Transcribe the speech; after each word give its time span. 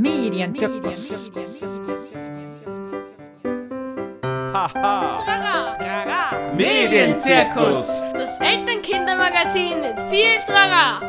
Medienzirkus. 0.00 1.10
Haha. 4.54 5.18
Medienzirkus. 6.56 8.00
Das 8.14 8.38
Elternkindermagazin 8.40 9.82
mit 9.82 10.00
viel 10.08 10.38
Trara. 10.46 11.00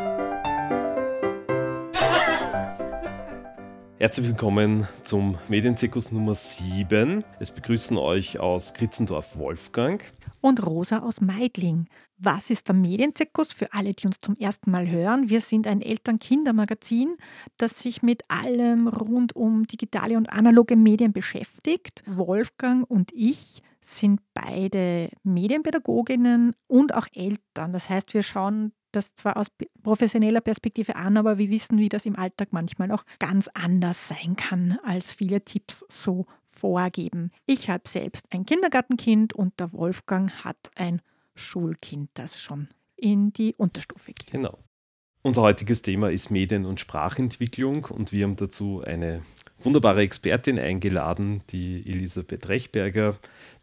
Herzlich 3.97 4.27
willkommen 4.27 4.89
zum 5.05 5.37
Medienzirkus 5.47 6.11
Nummer 6.11 6.35
7. 6.35 7.23
Es 7.39 7.49
begrüßen 7.49 7.97
euch 7.97 8.41
aus 8.41 8.73
Kritzendorf 8.73 9.37
Wolfgang. 9.37 10.03
Und 10.41 10.65
Rosa 10.65 10.99
aus 10.99 11.21
Meidling. 11.21 11.87
Was 12.17 12.49
ist 12.49 12.67
der 12.67 12.75
Medienzirkus 12.75 13.53
für 13.53 13.73
alle, 13.73 13.93
die 13.93 14.07
uns 14.07 14.21
zum 14.21 14.35
ersten 14.35 14.71
Mal 14.71 14.89
hören? 14.89 15.29
Wir 15.29 15.39
sind 15.39 15.67
ein 15.67 15.81
Eltern-Kinder-Magazin, 15.81 17.15
das 17.57 17.79
sich 17.79 18.01
mit 18.01 18.23
allem 18.27 18.87
rund 18.87 19.35
um 19.35 19.67
digitale 19.67 20.17
und 20.17 20.31
analoge 20.31 20.75
Medien 20.75 21.13
beschäftigt. 21.13 22.03
Wolfgang 22.07 22.89
und 22.89 23.11
ich 23.13 23.61
sind 23.81 24.21
beide 24.33 25.09
Medienpädagoginnen 25.23 26.53
und 26.67 26.93
auch 26.93 27.07
Eltern. 27.13 27.73
Das 27.73 27.89
heißt, 27.89 28.13
wir 28.13 28.23
schauen 28.23 28.73
das 28.91 29.15
zwar 29.15 29.37
aus 29.37 29.47
professioneller 29.83 30.41
Perspektive 30.41 30.95
an, 30.95 31.17
aber 31.17 31.37
wir 31.37 31.49
wissen, 31.49 31.77
wie 31.77 31.89
das 31.89 32.05
im 32.05 32.17
Alltag 32.17 32.49
manchmal 32.51 32.91
auch 32.91 33.03
ganz 33.19 33.47
anders 33.53 34.07
sein 34.07 34.35
kann, 34.35 34.79
als 34.83 35.13
viele 35.13 35.43
Tipps 35.43 35.85
so 35.89 36.25
vorgeben. 36.51 37.31
Ich 37.45 37.69
habe 37.69 37.87
selbst 37.87 38.27
ein 38.31 38.45
Kindergartenkind 38.45 39.33
und 39.33 39.59
der 39.59 39.73
Wolfgang 39.73 40.31
hat 40.43 40.71
ein 40.75 41.01
Schulkind, 41.35 42.09
das 42.13 42.41
schon 42.41 42.67
in 42.95 43.33
die 43.33 43.55
Unterstufe 43.57 44.13
geht. 44.13 44.31
Genau. 44.31 44.57
Unser 45.23 45.43
heutiges 45.43 45.83
Thema 45.83 46.09
ist 46.09 46.31
Medien- 46.31 46.65
und 46.65 46.79
Sprachentwicklung 46.79 47.85
und 47.85 48.11
wir 48.11 48.25
haben 48.25 48.37
dazu 48.37 48.81
eine 48.83 49.21
wunderbare 49.59 50.01
Expertin 50.01 50.57
eingeladen, 50.57 51.43
die 51.51 51.87
Elisabeth 51.87 52.49
Rechberger, 52.49 53.15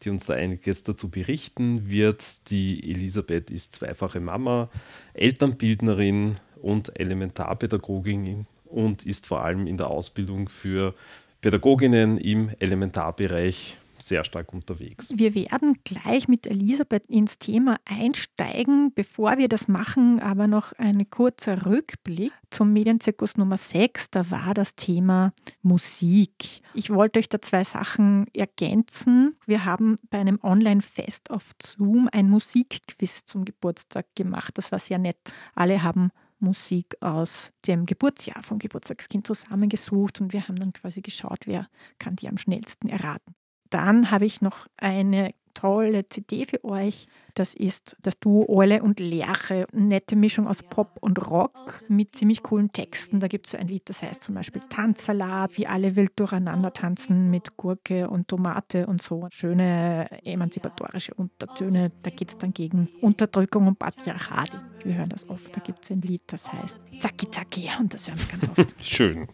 die 0.03 0.11
uns 0.11 0.27
da 0.27 0.35
einiges 0.35 0.85
dazu 0.85 1.11
berichten 1.11 1.91
wird. 1.91 2.51
Die 2.51 2.89
Elisabeth 2.89 3.51
ist 3.51 3.75
zweifache 3.75 4.21
Mama, 4.21 4.71
Elternbildnerin 5.15 6.37
und 6.63 6.99
Elementarpädagogin 6.99 8.47
und 8.65 9.05
ist 9.05 9.27
vor 9.27 9.43
allem 9.43 9.67
in 9.67 9.79
der 9.79 9.89
Ausbildung 9.89 10.49
für 10.49 10.95
Pädagoginnen 11.41 12.19
im 12.19 12.51
Elementarbereich 12.59 13.77
sehr 14.01 14.25
stark 14.25 14.53
unterwegs. 14.53 15.13
Wir 15.17 15.35
werden 15.35 15.77
gleich 15.85 16.29
mit 16.29 16.47
Elisabeth 16.47 17.07
ins 17.07 17.39
Thema 17.39 17.79
einsteigen. 17.85 18.93
Bevor 18.95 19.39
wir 19.39 19.49
das 19.49 19.69
machen, 19.69 20.21
aber 20.21 20.47
noch 20.47 20.73
ein 20.75 21.11
kurzer 21.11 21.67
Rückblick 21.67 22.33
zum 22.51 22.73
Medienzirkus 22.73 23.37
Nummer 23.37 23.57
6. 23.57 24.11
Da 24.11 24.31
war 24.31 24.55
das 24.55 24.77
Thema 24.77 25.33
Musik. 25.63 26.63
Ich 26.75 26.91
wollte 26.91 27.19
euch 27.19 27.29
da 27.29 27.41
zwei 27.41 27.65
Sachen 27.65 28.27
ergänzen. 28.35 29.37
Wir 29.47 29.65
haben 29.65 29.97
bei 30.11 30.19
einem 30.19 30.39
Online-Fest 30.43 31.31
auf 31.31 31.53
Zoom 31.63 32.09
ein 32.13 32.31
Musikquiz 32.31 33.25
zum 33.27 33.45
Geburtstag 33.45 34.07
gemacht. 34.15 34.57
Das 34.57 34.73
war 34.73 34.79
sehr 34.79 34.99
nett. 34.99 35.19
Alle 35.55 35.83
haben 35.83 36.11
Musik 36.41 36.97
aus 37.01 37.53
dem 37.67 37.87
Geburtsjahr 37.87 38.43
vom 38.43 38.59
Geburtstagskind 38.59 39.27
zusammengesucht 39.27 40.21
und 40.21 40.33
wir 40.33 40.49
haben 40.49 40.57
dann 40.57 40.73
quasi 40.73 41.01
geschaut, 41.01 41.47
wer 41.47 41.69
kann 41.99 42.17
die 42.17 42.29
am 42.29 42.39
schnellsten 42.39 42.89
erraten. 42.89 43.35
Dann 43.71 44.11
habe 44.11 44.25
ich 44.25 44.41
noch 44.41 44.67
eine 44.77 45.35
tolle 45.55 46.07
CD 46.07 46.47
für 46.47 46.65
euch. 46.65 47.07
Das 47.35 47.55
ist 47.55 47.97
das 48.03 48.19
Duo 48.19 48.47
Orle 48.49 48.83
und 48.83 48.99
Lerche. 48.99 49.67
Eine 49.73 49.87
nette 49.87 50.17
Mischung 50.17 50.49
aus 50.49 50.63
Pop 50.63 50.99
und 51.01 51.31
Rock 51.31 51.85
mit 51.89 52.17
ziemlich 52.17 52.43
coolen 52.43 52.73
Texten. 52.73 53.21
Da 53.21 53.29
gibt 53.29 53.47
es 53.47 53.55
ein 53.55 53.69
Lied, 53.69 53.89
das 53.89 54.03
heißt 54.03 54.23
zum 54.23 54.35
Beispiel 54.35 54.63
Tanzsalat, 54.69 55.57
wie 55.57 55.67
alle 55.67 55.95
wild 55.95 56.13
durcheinander 56.17 56.73
tanzen 56.73 57.31
mit 57.31 57.57
Gurke 57.57 58.11
und 58.11 58.29
Tomate 58.29 58.87
und 58.87 59.03
so. 59.03 59.27
Schöne 59.31 60.09
emanzipatorische 60.25 61.15
Untertöne. 61.15 61.93
Da 62.03 62.11
geht 62.11 62.31
es 62.31 62.39
dann 62.39 62.53
gegen 62.53 62.89
Unterdrückung 63.01 63.69
und 63.69 63.79
Patriarchat. 63.79 64.61
Wir 64.83 64.97
hören 64.97 65.11
das 65.11 65.29
oft. 65.29 65.55
Da 65.57 65.61
gibt 65.61 65.85
es 65.85 65.91
ein 65.91 66.01
Lied, 66.01 66.23
das 66.27 66.53
heißt 66.53 66.79
Zacki 67.01 67.31
Zacki 67.31 67.69
und 67.79 67.95
das 67.95 68.09
hören 68.09 68.19
wir 68.19 68.39
ganz 68.39 68.59
oft. 68.59 68.85
Schön. 68.85 69.29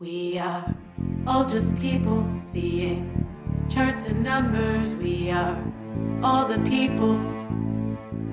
We 0.00 0.38
are 0.38 0.74
all 1.26 1.46
just 1.46 1.74
people 1.76 2.24
seeing 2.38 3.26
charts 3.68 4.06
and 4.06 4.22
numbers. 4.22 4.94
We 4.94 5.30
are 5.30 5.56
all 6.22 6.46
the 6.46 6.58
people 6.68 7.18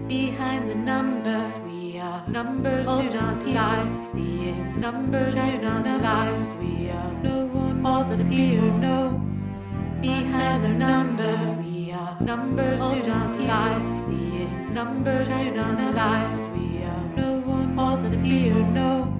behind 0.08 0.70
the 0.70 0.76
numbers. 0.76 1.62
We 1.64 1.98
are 2.00 2.24
numbers 2.28 2.88
all 2.88 2.98
do 2.98 3.10
not 3.10 3.46
lie. 3.48 4.04
Seeing 4.04 4.80
numbers 4.80 5.36
do 5.36 5.58
not 5.58 6.02
lie. 6.02 6.54
We 6.60 6.90
are 6.90 7.14
no 7.24 7.46
one 7.48 7.86
all 7.86 8.04
the 8.04 8.24
people 8.26 8.72
know 8.78 9.22
behind 10.02 10.64
the 10.64 10.70
numbers. 10.70 11.56
We 11.58 11.92
are 11.92 12.18
numbers 12.22 12.82
do 12.82 13.02
not 13.10 13.40
lie. 13.40 13.96
Seeing 13.98 14.74
numbers 14.74 15.30
do 15.30 15.52
not 15.52 15.96
lie. 15.96 16.28
We 16.56 16.84
are 16.84 17.04
no 17.16 17.40
one 17.40 17.78
all 17.80 17.98
the 17.98 18.18
people 18.18 18.66
know 18.78 19.18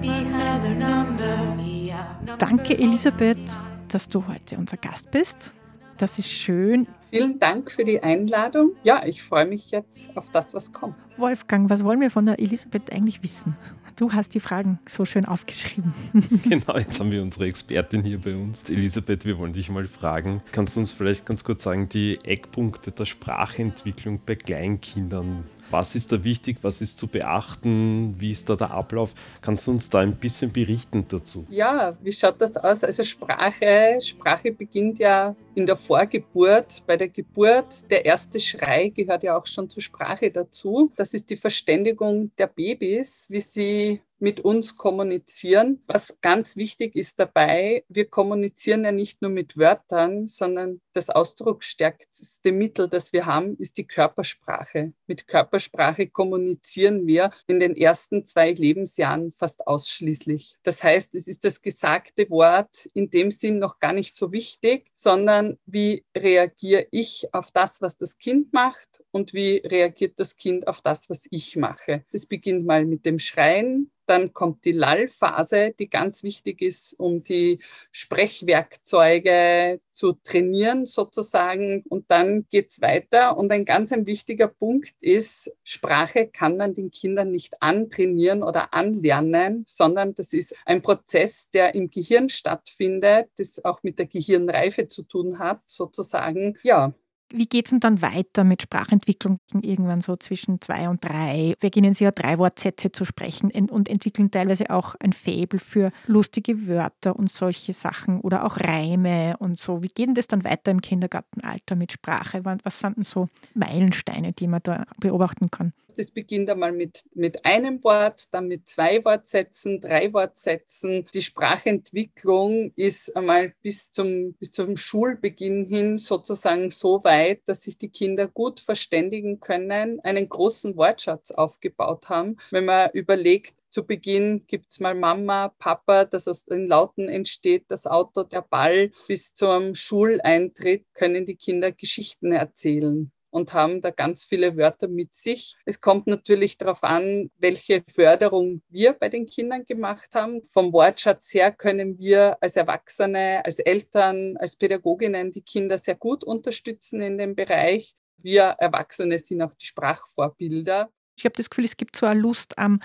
behind 0.00 0.64
the 0.64 0.74
numbers. 0.74 1.56
We 1.56 1.90
are 1.90 2.16
Danke, 2.38 2.78
Elisabeth, 2.78 3.58
dass 3.94 4.08
du 4.08 4.26
heute 4.26 4.56
unser 4.56 4.76
Gast 4.76 5.10
bist. 5.10 5.52
Das 5.98 6.18
ist 6.18 6.30
schön. 6.30 6.86
Vielen 7.10 7.40
Dank 7.40 7.72
für 7.72 7.84
die 7.84 8.00
Einladung. 8.00 8.72
Ja, 8.84 9.04
ich 9.04 9.22
freue 9.22 9.46
mich 9.46 9.72
jetzt 9.72 10.16
auf 10.16 10.30
das, 10.30 10.54
was 10.54 10.72
kommt. 10.72 10.94
Wolfgang, 11.16 11.68
was 11.70 11.82
wollen 11.82 12.00
wir 12.00 12.10
von 12.10 12.26
der 12.26 12.38
Elisabeth 12.38 12.92
eigentlich 12.92 13.20
wissen? 13.22 13.56
Du 13.96 14.12
hast 14.12 14.34
die 14.34 14.40
Fragen 14.40 14.78
so 14.86 15.04
schön 15.04 15.24
aufgeschrieben. 15.24 15.92
Genau, 16.44 16.76
jetzt 16.78 17.00
haben 17.00 17.10
wir 17.10 17.20
unsere 17.20 17.46
Expertin 17.46 18.04
hier 18.04 18.20
bei 18.20 18.34
uns. 18.34 18.70
Elisabeth, 18.70 19.24
wir 19.24 19.38
wollen 19.38 19.52
dich 19.52 19.70
mal 19.70 19.86
fragen. 19.86 20.40
Kannst 20.52 20.76
du 20.76 20.80
uns 20.80 20.92
vielleicht 20.92 21.26
ganz 21.26 21.42
kurz 21.42 21.64
sagen, 21.64 21.88
die 21.88 22.16
Eckpunkte 22.22 22.92
der 22.92 23.06
Sprachentwicklung 23.06 24.20
bei 24.24 24.36
Kleinkindern? 24.36 25.44
Was 25.70 25.94
ist 25.94 26.12
da 26.12 26.24
wichtig? 26.24 26.58
Was 26.62 26.80
ist 26.80 26.98
zu 26.98 27.06
beachten? 27.06 28.14
Wie 28.18 28.30
ist 28.30 28.48
da 28.48 28.56
der 28.56 28.70
Ablauf? 28.70 29.14
Kannst 29.40 29.66
du 29.66 29.72
uns 29.72 29.90
da 29.90 29.98
ein 29.98 30.16
bisschen 30.16 30.52
berichten 30.52 31.06
dazu? 31.08 31.46
Ja, 31.50 31.96
wie 32.02 32.12
schaut 32.12 32.40
das 32.40 32.56
aus? 32.56 32.84
Also 32.84 33.04
Sprache, 33.04 33.98
Sprache 34.00 34.52
beginnt 34.52 34.98
ja 34.98 35.34
in 35.54 35.66
der 35.66 35.76
Vorgeburt. 35.76 36.82
Bei 36.86 36.96
der 36.96 37.08
Geburt, 37.08 37.90
der 37.90 38.04
erste 38.04 38.40
Schrei 38.40 38.88
gehört 38.88 39.22
ja 39.22 39.36
auch 39.36 39.46
schon 39.46 39.68
zur 39.68 39.82
Sprache 39.82 40.30
dazu. 40.30 40.90
Das 40.96 41.12
ist 41.14 41.28
die 41.30 41.36
Verständigung 41.36 42.30
der 42.38 42.46
Babys, 42.46 43.26
wie 43.28 43.40
sie 43.40 44.00
mit 44.18 44.40
uns 44.40 44.76
kommunizieren. 44.76 45.82
Was 45.86 46.20
ganz 46.20 46.56
wichtig 46.56 46.96
ist 46.96 47.18
dabei, 47.18 47.84
wir 47.88 48.06
kommunizieren 48.06 48.84
ja 48.84 48.92
nicht 48.92 49.22
nur 49.22 49.30
mit 49.30 49.56
Wörtern, 49.56 50.26
sondern 50.26 50.80
das 50.92 51.10
ausdrucksstärkste 51.10 52.52
Mittel, 52.52 52.88
das 52.88 53.12
wir 53.12 53.26
haben, 53.26 53.56
ist 53.56 53.78
die 53.78 53.86
Körpersprache. 53.86 54.92
Mit 55.06 55.28
Körpersprache 55.28 56.08
kommunizieren 56.08 57.06
wir 57.06 57.30
in 57.46 57.60
den 57.60 57.76
ersten 57.76 58.26
zwei 58.26 58.52
Lebensjahren 58.52 59.32
fast 59.32 59.66
ausschließlich. 59.66 60.56
Das 60.62 60.82
heißt, 60.82 61.14
es 61.14 61.28
ist 61.28 61.44
das 61.44 61.62
gesagte 61.62 62.28
Wort 62.30 62.86
in 62.94 63.10
dem 63.10 63.30
Sinn 63.30 63.58
noch 63.58 63.78
gar 63.78 63.92
nicht 63.92 64.16
so 64.16 64.32
wichtig, 64.32 64.90
sondern 64.94 65.58
wie 65.66 66.04
reagiere 66.16 66.86
ich 66.90 67.28
auf 67.32 67.50
das, 67.52 67.80
was 67.80 67.96
das 67.96 68.18
Kind 68.18 68.52
macht 68.52 69.02
und 69.18 69.34
wie 69.34 69.56
reagiert 69.64 70.20
das 70.20 70.36
Kind 70.36 70.68
auf 70.68 70.80
das, 70.80 71.10
was 71.10 71.26
ich 71.30 71.56
mache. 71.56 72.04
Das 72.12 72.26
beginnt 72.26 72.64
mal 72.64 72.84
mit 72.84 73.04
dem 73.04 73.18
Schreien, 73.18 73.90
dann 74.06 74.32
kommt 74.32 74.64
die 74.64 74.72
Lallphase, 74.72 75.74
die 75.78 75.90
ganz 75.90 76.22
wichtig 76.22 76.62
ist, 76.62 76.94
um 76.98 77.24
die 77.24 77.58
Sprechwerkzeuge 77.90 79.80
zu 79.92 80.12
trainieren 80.12 80.86
sozusagen. 80.86 81.82
Und 81.88 82.10
dann 82.10 82.46
geht's 82.50 82.80
weiter. 82.80 83.36
Und 83.36 83.52
ein 83.52 83.64
ganz 83.66 83.92
ein 83.92 84.06
wichtiger 84.06 84.48
Punkt 84.48 84.94
ist, 85.02 85.50
Sprache 85.62 86.28
kann 86.28 86.56
man 86.56 86.72
den 86.72 86.90
Kindern 86.90 87.30
nicht 87.32 87.60
antrainieren 87.60 88.42
oder 88.42 88.72
anlernen, 88.72 89.64
sondern 89.66 90.14
das 90.14 90.32
ist 90.32 90.54
ein 90.64 90.80
Prozess, 90.80 91.50
der 91.50 91.74
im 91.74 91.90
Gehirn 91.90 92.28
stattfindet, 92.30 93.28
das 93.36 93.62
auch 93.64 93.82
mit 93.82 93.98
der 93.98 94.06
Gehirnreife 94.06 94.86
zu 94.86 95.02
tun 95.02 95.38
hat, 95.38 95.60
sozusagen. 95.66 96.56
Ja, 96.62 96.94
Wie 97.30 97.46
geht 97.46 97.66
es 97.66 97.70
denn 97.70 97.80
dann 97.80 98.00
weiter 98.00 98.42
mit 98.42 98.62
Sprachentwicklung 98.62 99.38
irgendwann 99.60 100.00
so 100.00 100.16
zwischen 100.16 100.60
zwei 100.62 100.88
und 100.88 101.04
drei? 101.04 101.54
Beginnen 101.60 101.92
Sie 101.92 102.04
ja 102.04 102.10
drei 102.10 102.38
Wortsätze 102.38 102.90
zu 102.90 103.04
sprechen 103.04 103.50
en- 103.50 103.68
und 103.68 103.88
entwickeln 103.90 104.30
teilweise 104.30 104.70
auch 104.70 104.94
ein 105.00 105.12
Faible 105.12 105.58
für 105.58 105.90
lustige 106.06 106.66
Wörter 106.66 107.16
und 107.16 107.30
solche 107.30 107.74
Sachen 107.74 108.20
oder 108.22 108.44
auch 108.44 108.56
Reime 108.58 109.36
und 109.38 109.58
so. 109.58 109.82
Wie 109.82 109.88
geht 109.88 110.08
denn 110.08 110.14
das 110.14 110.26
dann 110.26 110.42
weiter 110.44 110.70
im 110.70 110.80
Kindergartenalter 110.80 111.76
mit 111.76 111.92
Sprache? 111.92 112.44
Wa- 112.46 112.56
Was 112.62 112.80
sind 112.80 112.96
denn 112.96 113.04
so 113.04 113.28
Meilensteine, 113.54 114.32
die 114.32 114.46
man 114.46 114.60
da 114.62 114.84
beobachten 114.98 115.50
kann? 115.50 115.72
Das 115.98 116.12
beginnt 116.12 116.48
einmal 116.48 116.70
mit, 116.70 117.02
mit 117.12 117.44
einem 117.44 117.82
Wort, 117.82 118.32
dann 118.32 118.46
mit 118.46 118.68
zwei 118.68 119.04
Wortsätzen, 119.04 119.80
drei 119.80 120.12
Wortsätzen. 120.12 121.06
Die 121.12 121.22
Sprachentwicklung 121.22 122.72
ist 122.76 123.16
einmal 123.16 123.52
bis 123.62 123.90
zum, 123.90 124.34
bis 124.34 124.52
zum 124.52 124.76
Schulbeginn 124.76 125.66
hin 125.66 125.98
sozusagen 125.98 126.70
so 126.70 127.02
weit, 127.02 127.48
dass 127.48 127.62
sich 127.62 127.78
die 127.78 127.88
Kinder 127.88 128.28
gut 128.28 128.60
verständigen 128.60 129.40
können, 129.40 129.98
einen 130.04 130.28
großen 130.28 130.76
Wortschatz 130.76 131.32
aufgebaut 131.32 132.08
haben. 132.08 132.36
Wenn 132.52 132.66
man 132.66 132.90
überlegt, 132.92 133.54
zu 133.68 133.84
Beginn 133.84 134.46
gibt 134.46 134.70
es 134.70 134.78
mal 134.78 134.94
Mama, 134.94 135.48
Papa, 135.58 136.04
dass 136.04 136.28
aus 136.28 136.44
den 136.44 136.68
Lauten 136.68 137.08
entsteht, 137.08 137.64
das 137.66 137.88
Auto, 137.88 138.22
der 138.22 138.42
Ball. 138.42 138.92
Bis 139.08 139.34
zum 139.34 139.74
Schuleintritt 139.74 140.86
können 140.94 141.26
die 141.26 141.36
Kinder 141.36 141.72
Geschichten 141.72 142.30
erzählen 142.30 143.10
und 143.30 143.52
haben 143.52 143.80
da 143.80 143.90
ganz 143.90 144.24
viele 144.24 144.56
Wörter 144.56 144.88
mit 144.88 145.14
sich. 145.14 145.56
Es 145.64 145.80
kommt 145.80 146.06
natürlich 146.06 146.58
darauf 146.58 146.82
an, 146.84 147.30
welche 147.38 147.82
Förderung 147.86 148.62
wir 148.68 148.92
bei 148.92 149.08
den 149.08 149.26
Kindern 149.26 149.64
gemacht 149.64 150.14
haben. 150.14 150.42
Vom 150.44 150.72
Wortschatz 150.72 151.32
her 151.34 151.52
können 151.52 151.98
wir 151.98 152.36
als 152.40 152.56
Erwachsene, 152.56 153.42
als 153.44 153.58
Eltern, 153.58 154.36
als 154.38 154.56
Pädagoginnen 154.56 155.30
die 155.30 155.42
Kinder 155.42 155.78
sehr 155.78 155.96
gut 155.96 156.24
unterstützen 156.24 157.00
in 157.00 157.18
dem 157.18 157.34
Bereich. 157.34 157.94
Wir 158.16 158.42
Erwachsene 158.58 159.18
sind 159.18 159.42
auch 159.42 159.54
die 159.54 159.66
Sprachvorbilder. 159.66 160.90
Ich 161.18 161.24
habe 161.24 161.34
das 161.36 161.50
Gefühl, 161.50 161.64
es 161.64 161.76
gibt 161.76 161.96
so 161.96 162.06
eine 162.06 162.20
Lust 162.20 162.58
am 162.58 162.80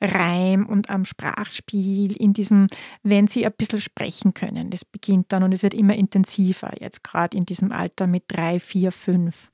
Reim 0.00 0.66
und 0.66 0.90
am 0.90 1.06
Sprachspiel, 1.06 2.14
in 2.16 2.34
diesem, 2.34 2.66
wenn 3.02 3.26
sie 3.26 3.46
ein 3.46 3.52
bisschen 3.56 3.80
sprechen 3.80 4.34
können. 4.34 4.68
Das 4.68 4.84
beginnt 4.84 5.32
dann 5.32 5.42
und 5.42 5.52
es 5.52 5.62
wird 5.62 5.72
immer 5.72 5.94
intensiver, 5.94 6.70
jetzt 6.80 7.02
gerade 7.02 7.36
in 7.36 7.46
diesem 7.46 7.72
Alter 7.72 8.06
mit 8.06 8.24
drei, 8.28 8.60
vier, 8.60 8.92
fünf. 8.92 9.50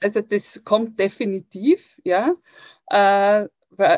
Also 0.00 0.20
das 0.20 0.62
kommt 0.64 0.98
definitiv, 1.00 2.00
ja. 2.04 2.34
Äh, 2.90 3.48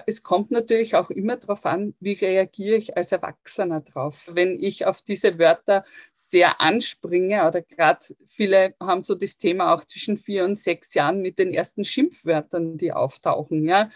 es 0.06 0.23
kommt 0.23 0.50
natürlich 0.50 0.94
auch 0.97 1.11
immer 1.11 1.37
darauf 1.37 1.64
an, 1.64 1.94
wie 2.00 2.12
reagiere 2.14 2.76
ich 2.76 2.97
als 2.97 3.12
Erwachsener 3.12 3.81
drauf. 3.81 4.29
Wenn 4.32 4.58
ich 4.61 4.85
auf 4.85 5.00
diese 5.00 5.38
Wörter 5.38 5.85
sehr 6.12 6.61
anspringe 6.61 7.47
oder 7.47 7.62
gerade 7.62 8.05
viele 8.26 8.75
haben 8.81 9.02
so 9.02 9.14
das 9.14 9.38
Thema 9.38 9.73
auch 9.75 9.85
zwischen 9.85 10.17
vier 10.17 10.44
und 10.44 10.56
sechs 10.56 10.93
Jahren 10.94 11.19
mit 11.23 11.38
den 11.38 11.50
ersten 11.52 11.85
Schimpfwörtern, 11.85 12.79
die 12.79 12.93
auftauchen, 12.93 13.64
ja, 13.64 13.88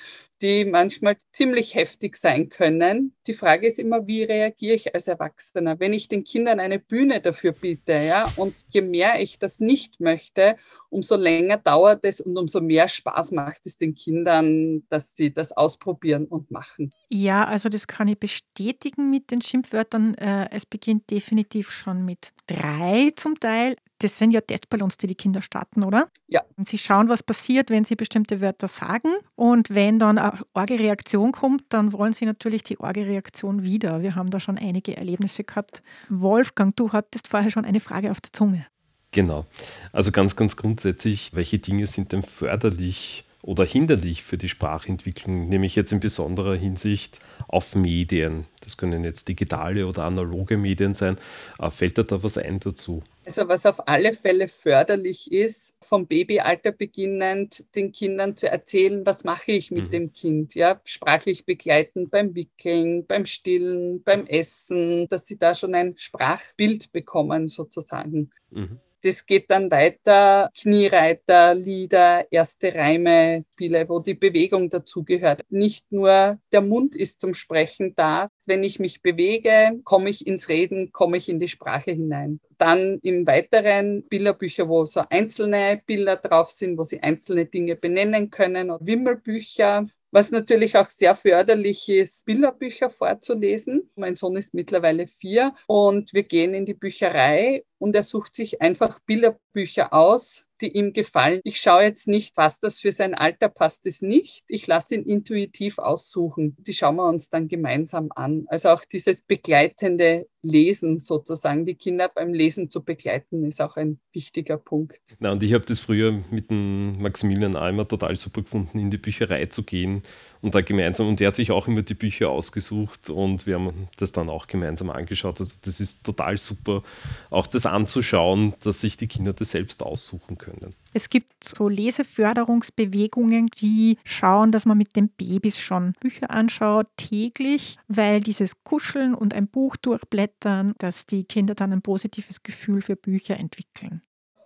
die 0.45 0.67
manchmal 0.67 1.17
ziemlich 1.33 1.75
heftig 1.75 2.17
sein 2.17 2.51
können. 2.51 3.15
Die 3.27 3.33
Frage 3.33 3.67
ist 3.67 3.79
immer, 3.79 4.07
wie 4.07 4.25
reagiere 4.25 4.75
ich 4.75 4.95
als 4.95 5.09
Erwachsener? 5.09 5.81
Wenn 5.81 5.95
ich 5.95 6.09
den 6.09 6.23
Kindern 6.23 6.61
eine 6.61 6.79
Bühne 6.79 7.23
dafür 7.23 7.53
biete, 7.53 7.95
ja, 7.95 8.31
und 8.37 8.55
je 8.69 8.83
mehr 8.83 9.23
ich 9.23 9.39
das 9.39 9.59
nicht 9.59 10.01
möchte, 10.01 10.57
umso 10.91 11.17
länger 11.17 11.57
dauert 11.57 12.05
es 12.05 12.21
und 12.21 12.37
umso 12.37 12.61
mehr 12.61 12.89
Spaß 12.89 13.33
macht 13.33 13.65
es 13.65 13.79
den 13.79 13.95
Kindern, 13.95 14.83
dass 14.91 15.17
sie 15.17 15.33
das 15.33 15.51
ausprobieren 15.51 16.27
und 16.27 16.51
machen. 16.51 16.91
Ja, 17.09 17.45
also 17.45 17.71
das 17.71 17.87
kann 17.87 18.09
ich 18.09 18.19
bestätigen 18.19 19.09
mit 19.09 19.31
den 19.31 19.41
Schimpfwörtern. 19.41 20.13
Äh, 20.17 20.51
es 20.51 20.67
beginnt 20.67 21.11
definitiv 21.11 21.71
schon 21.71 22.05
mit 22.05 22.33
drei 22.47 23.13
zum 23.17 23.41
Teil. 23.41 23.77
Das 24.05 24.19
sind 24.19 24.33
ja 24.33 24.43
Testballons, 24.43 24.99
die 24.99 25.07
die 25.07 25.15
Kinder 25.15 25.41
starten, 25.41 25.83
oder? 25.83 26.11
Ja. 26.29 26.43
Und 26.59 26.69
sie 26.69 26.77
schauen, 26.77 27.09
was 27.09 27.23
passiert, 27.23 27.71
wenn 27.71 27.87
sie 27.87 27.97
bestimmte 27.97 28.43
Wörter 28.43 28.69
sagen. 28.69 29.09
Und 29.35 29.71
wenn 29.71 29.99
dann 29.99 30.19
eine 30.19 30.45
arge 30.53 30.79
Reaktion 30.79 31.33
kommt, 31.33 31.63
dann 31.71 31.95
wollen 31.95 32.13
sie 32.13 32.27
natürlich 32.27 32.63
die 32.63 32.79
arge 32.79 33.07
Reaktion 33.07 33.63
wieder. 33.63 34.03
Wir 34.03 34.15
haben 34.15 34.29
da 34.29 34.41
schon 34.41 34.59
einige 34.59 34.95
Erlebnisse 34.95 35.43
gehabt. 35.43 35.81
Wolfgang, 36.11 36.77
du 36.77 36.93
hattest 36.93 37.29
vorher 37.29 37.49
schon 37.49 37.65
eine 37.65 37.81
Frage 37.81 38.11
auf 38.11 38.21
der 38.21 38.35
Zunge. 38.35 38.67
Genau. 39.13 39.47
Also 39.91 40.13
ganz, 40.13 40.37
ganz 40.37 40.55
grundsätzlich, 40.57 41.33
welche 41.33 41.59
Dinge 41.59 41.87
sind 41.87 42.13
denn 42.13 42.23
förderlich 42.23 43.25
oder 43.41 43.65
hinderlich 43.65 44.23
für 44.23 44.37
die 44.37 44.51
Sprachentwicklung, 44.51 45.49
nämlich 45.49 45.77
jetzt 45.77 45.93
in 45.93 46.01
besonderer 46.01 46.57
Hinsicht 46.57 47.21
auf 47.49 47.75
Medien. 47.75 48.45
Das 48.61 48.77
können 48.77 49.03
jetzt 49.03 49.29
digitale 49.29 49.87
oder 49.87 50.05
analoge 50.05 50.59
Medien 50.59 50.93
sein. 50.93 51.17
Äh, 51.59 51.71
fällt 51.71 51.97
dir 51.97 52.05
da 52.05 52.23
was 52.23 52.37
ein 52.37 52.61
dazu? 52.61 53.03
Also 53.25 53.49
was 53.49 53.65
auf 53.67 53.89
alle 53.89 54.13
Fälle 54.13 54.49
förderlich 54.49 55.33
ist, 55.33 55.77
vom 55.83 56.07
Babyalter 56.07 56.73
beginnend 56.73 57.65
den 57.75 57.93
Kindern 57.93 58.37
zu 58.37 58.49
erzählen, 58.51 59.07
was 59.07 59.25
mache 59.25 59.53
ich 59.53 59.71
mit 59.71 59.87
mhm. 59.87 59.91
dem 59.91 60.13
Kind, 60.13 60.55
ja, 60.55 60.81
sprachlich 60.85 61.47
begleiten 61.47 62.11
beim 62.11 62.35
Wickeln, 62.35 63.07
beim 63.07 63.25
Stillen, 63.25 64.03
beim 64.03 64.27
Essen, 64.27 65.09
dass 65.09 65.27
sie 65.27 65.39
da 65.39 65.55
schon 65.55 65.75
ein 65.75 65.97
Sprachbild 65.97 66.93
bekommen 66.93 67.49
sozusagen. 67.49 68.31
Mhm. 68.51 68.79
Das 69.05 69.27
geht 69.27 69.51
dann 69.51 69.71
weiter, 69.71 70.49
Kniereiter, 70.59 71.55
Lieder, 71.55 72.27
erste 72.31 72.75
Reime, 72.75 73.43
Spiele, 73.53 73.87
wo 73.87 73.99
die 74.01 74.15
Bewegung 74.15 74.71
dazugehört. 74.71 75.43
Nicht 75.51 75.93
nur 75.93 76.39
der 76.53 76.63
Mund 76.63 76.97
ist 76.97 77.21
zum 77.21 77.35
Sprechen 77.35 77.95
da. 77.97 78.27
Wenn 78.47 78.65
ich 78.65 78.79
mich 78.79 79.03
bewege, 79.03 79.79
komme 79.85 80.09
ich 80.09 80.27
ins 80.27 80.49
Reden, 80.49 80.91
komme 80.93 81.19
ich 81.19 81.29
in 81.29 81.39
die 81.39 81.49
Sprache 81.49 81.91
hinein. 81.91 82.41
Dann 82.57 82.99
im 83.03 83.27
Weiteren 83.27 84.05
Bilderbücher, 84.09 84.71
wo 84.71 84.87
so 84.87 85.03
einzelne 85.11 85.83
Bilder 85.85 86.17
drauf 86.17 86.51
sind, 86.51 86.79
wo 86.79 86.85
sie 86.85 87.03
einzelne 87.03 87.45
Dinge 87.45 87.77
benennen 87.77 88.31
können. 88.31 88.71
Wimmelbücher, 88.81 89.87
was 90.13 90.31
natürlich 90.31 90.77
auch 90.77 90.89
sehr 90.89 91.17
förderlich 91.17 91.89
ist, 91.89 92.25
Bilderbücher 92.25 92.89
vorzulesen. 92.89 93.91
Mein 93.97 94.15
Sohn 94.15 94.37
ist 94.37 94.55
mittlerweile 94.55 95.09
vier 95.09 95.55
und 95.67 96.15
wir 96.15 96.23
gehen 96.23 96.55
in 96.55 96.65
die 96.65 96.75
Bücherei 96.75 97.65
und 97.85 97.95
er 97.95 98.03
sucht 98.03 98.35
sich 98.35 98.63
einfach 98.63 98.99
Bilderbücher 99.01 99.93
aus, 99.93 100.49
die 100.63 100.69
ihm 100.69 100.95
gefallen. 100.95 101.41
Ich 101.45 101.61
schaue 101.61 101.83
jetzt 101.83 102.09
nicht, 102.09 102.35
was 102.37 102.61
das 102.61 102.81
für 102.81 102.93
sein 102.93 103.15
Alter 103.15 103.51
passt 103.51 103.87
es 103.87 104.01
nicht. 104.01 104.43
Ich 104.49 104.67
lasse 104.67 104.95
ihn 104.95 105.03
intuitiv 105.03 105.79
aussuchen. 105.79 106.57
Die 106.59 106.73
schauen 106.73 106.97
wir 106.97 107.07
uns 107.07 107.29
dann 107.29 107.47
gemeinsam 107.47 108.09
an. 108.15 108.47
Also 108.49 108.71
auch 108.71 108.85
dieses 108.85 109.21
begleitende 109.23 110.27
Lesen 110.43 110.99
sozusagen, 110.99 111.67
die 111.67 111.75
Kinder 111.75 112.11
beim 112.15 112.33
Lesen 112.33 112.69
zu 112.69 112.85
begleiten, 112.85 113.45
ist 113.45 113.61
auch 113.61 113.77
ein 113.77 113.99
wichtiger 114.13 114.59
Punkt. 114.59 115.01
Na, 115.19 115.33
und 115.33 115.43
ich 115.43 115.55
habe 115.55 115.65
das 115.65 115.81
früher 115.81 116.23
mit 116.31 116.51
dem 116.51 117.01
Maximilian 117.01 117.57
Eimer 117.57 117.89
total 117.89 118.15
super 118.15 118.43
gefunden, 118.43 118.79
in 118.79 118.91
die 118.91 118.99
Bücherei 118.99 119.47
zu 119.47 119.63
gehen 119.63 120.03
und 120.43 120.55
da 120.55 120.61
gemeinsam, 120.61 121.09
und 121.09 121.21
er 121.21 121.29
hat 121.29 121.37
sich 121.37 121.51
auch 121.51 121.67
immer 121.67 121.83
die 121.83 121.95
Bücher 121.95 122.29
ausgesucht 122.29 123.09
und 123.09 123.47
wir 123.47 123.55
haben 123.55 123.89
das 123.97 124.13
dann 124.13 124.29
auch 124.29 124.47
gemeinsam 124.47 124.91
angeschaut. 124.91 125.41
Also 125.41 125.57
das 125.63 125.81
ist 125.81 126.05
total 126.05 126.37
super, 126.37 126.83
auch 127.31 127.47
das 127.47 127.65
anzuschauen, 127.75 128.55
dass 128.63 128.81
sich 128.81 128.97
die 128.97 129.09
Kinder 129.09 129.33
das 129.33 129.51
selbst 129.51 129.83
aussuchen 129.83 130.39
können. 130.39 130.75
Es 130.93 131.11
gibt 131.11 131.45
so 131.45 131.69
Leseförderungsbewegungen, 131.69 133.49
die 133.61 133.99
schauen, 134.05 134.53
dass 134.53 134.65
man 134.65 134.79
mit 134.79 134.97
den 134.97 135.09
Babys 135.09 135.59
schon 135.59 135.93
Bücher 136.01 136.31
anschaut, 136.31 136.87
täglich, 136.97 137.77
weil 137.89 138.21
dieses 138.21 138.63
Kuscheln 138.65 139.15
und 139.15 139.35
ein 139.35 139.49
Buch 139.49 139.77
durchblättern, 139.77 140.75
dass 140.79 141.07
die 141.07 141.25
Kinder 141.25 141.55
dann 141.55 141.73
ein 141.73 141.83
positives 141.83 142.43
Gefühl 142.43 142.81
für 142.81 142.97
Bücher 142.97 143.37
entwickeln. 143.37 144.03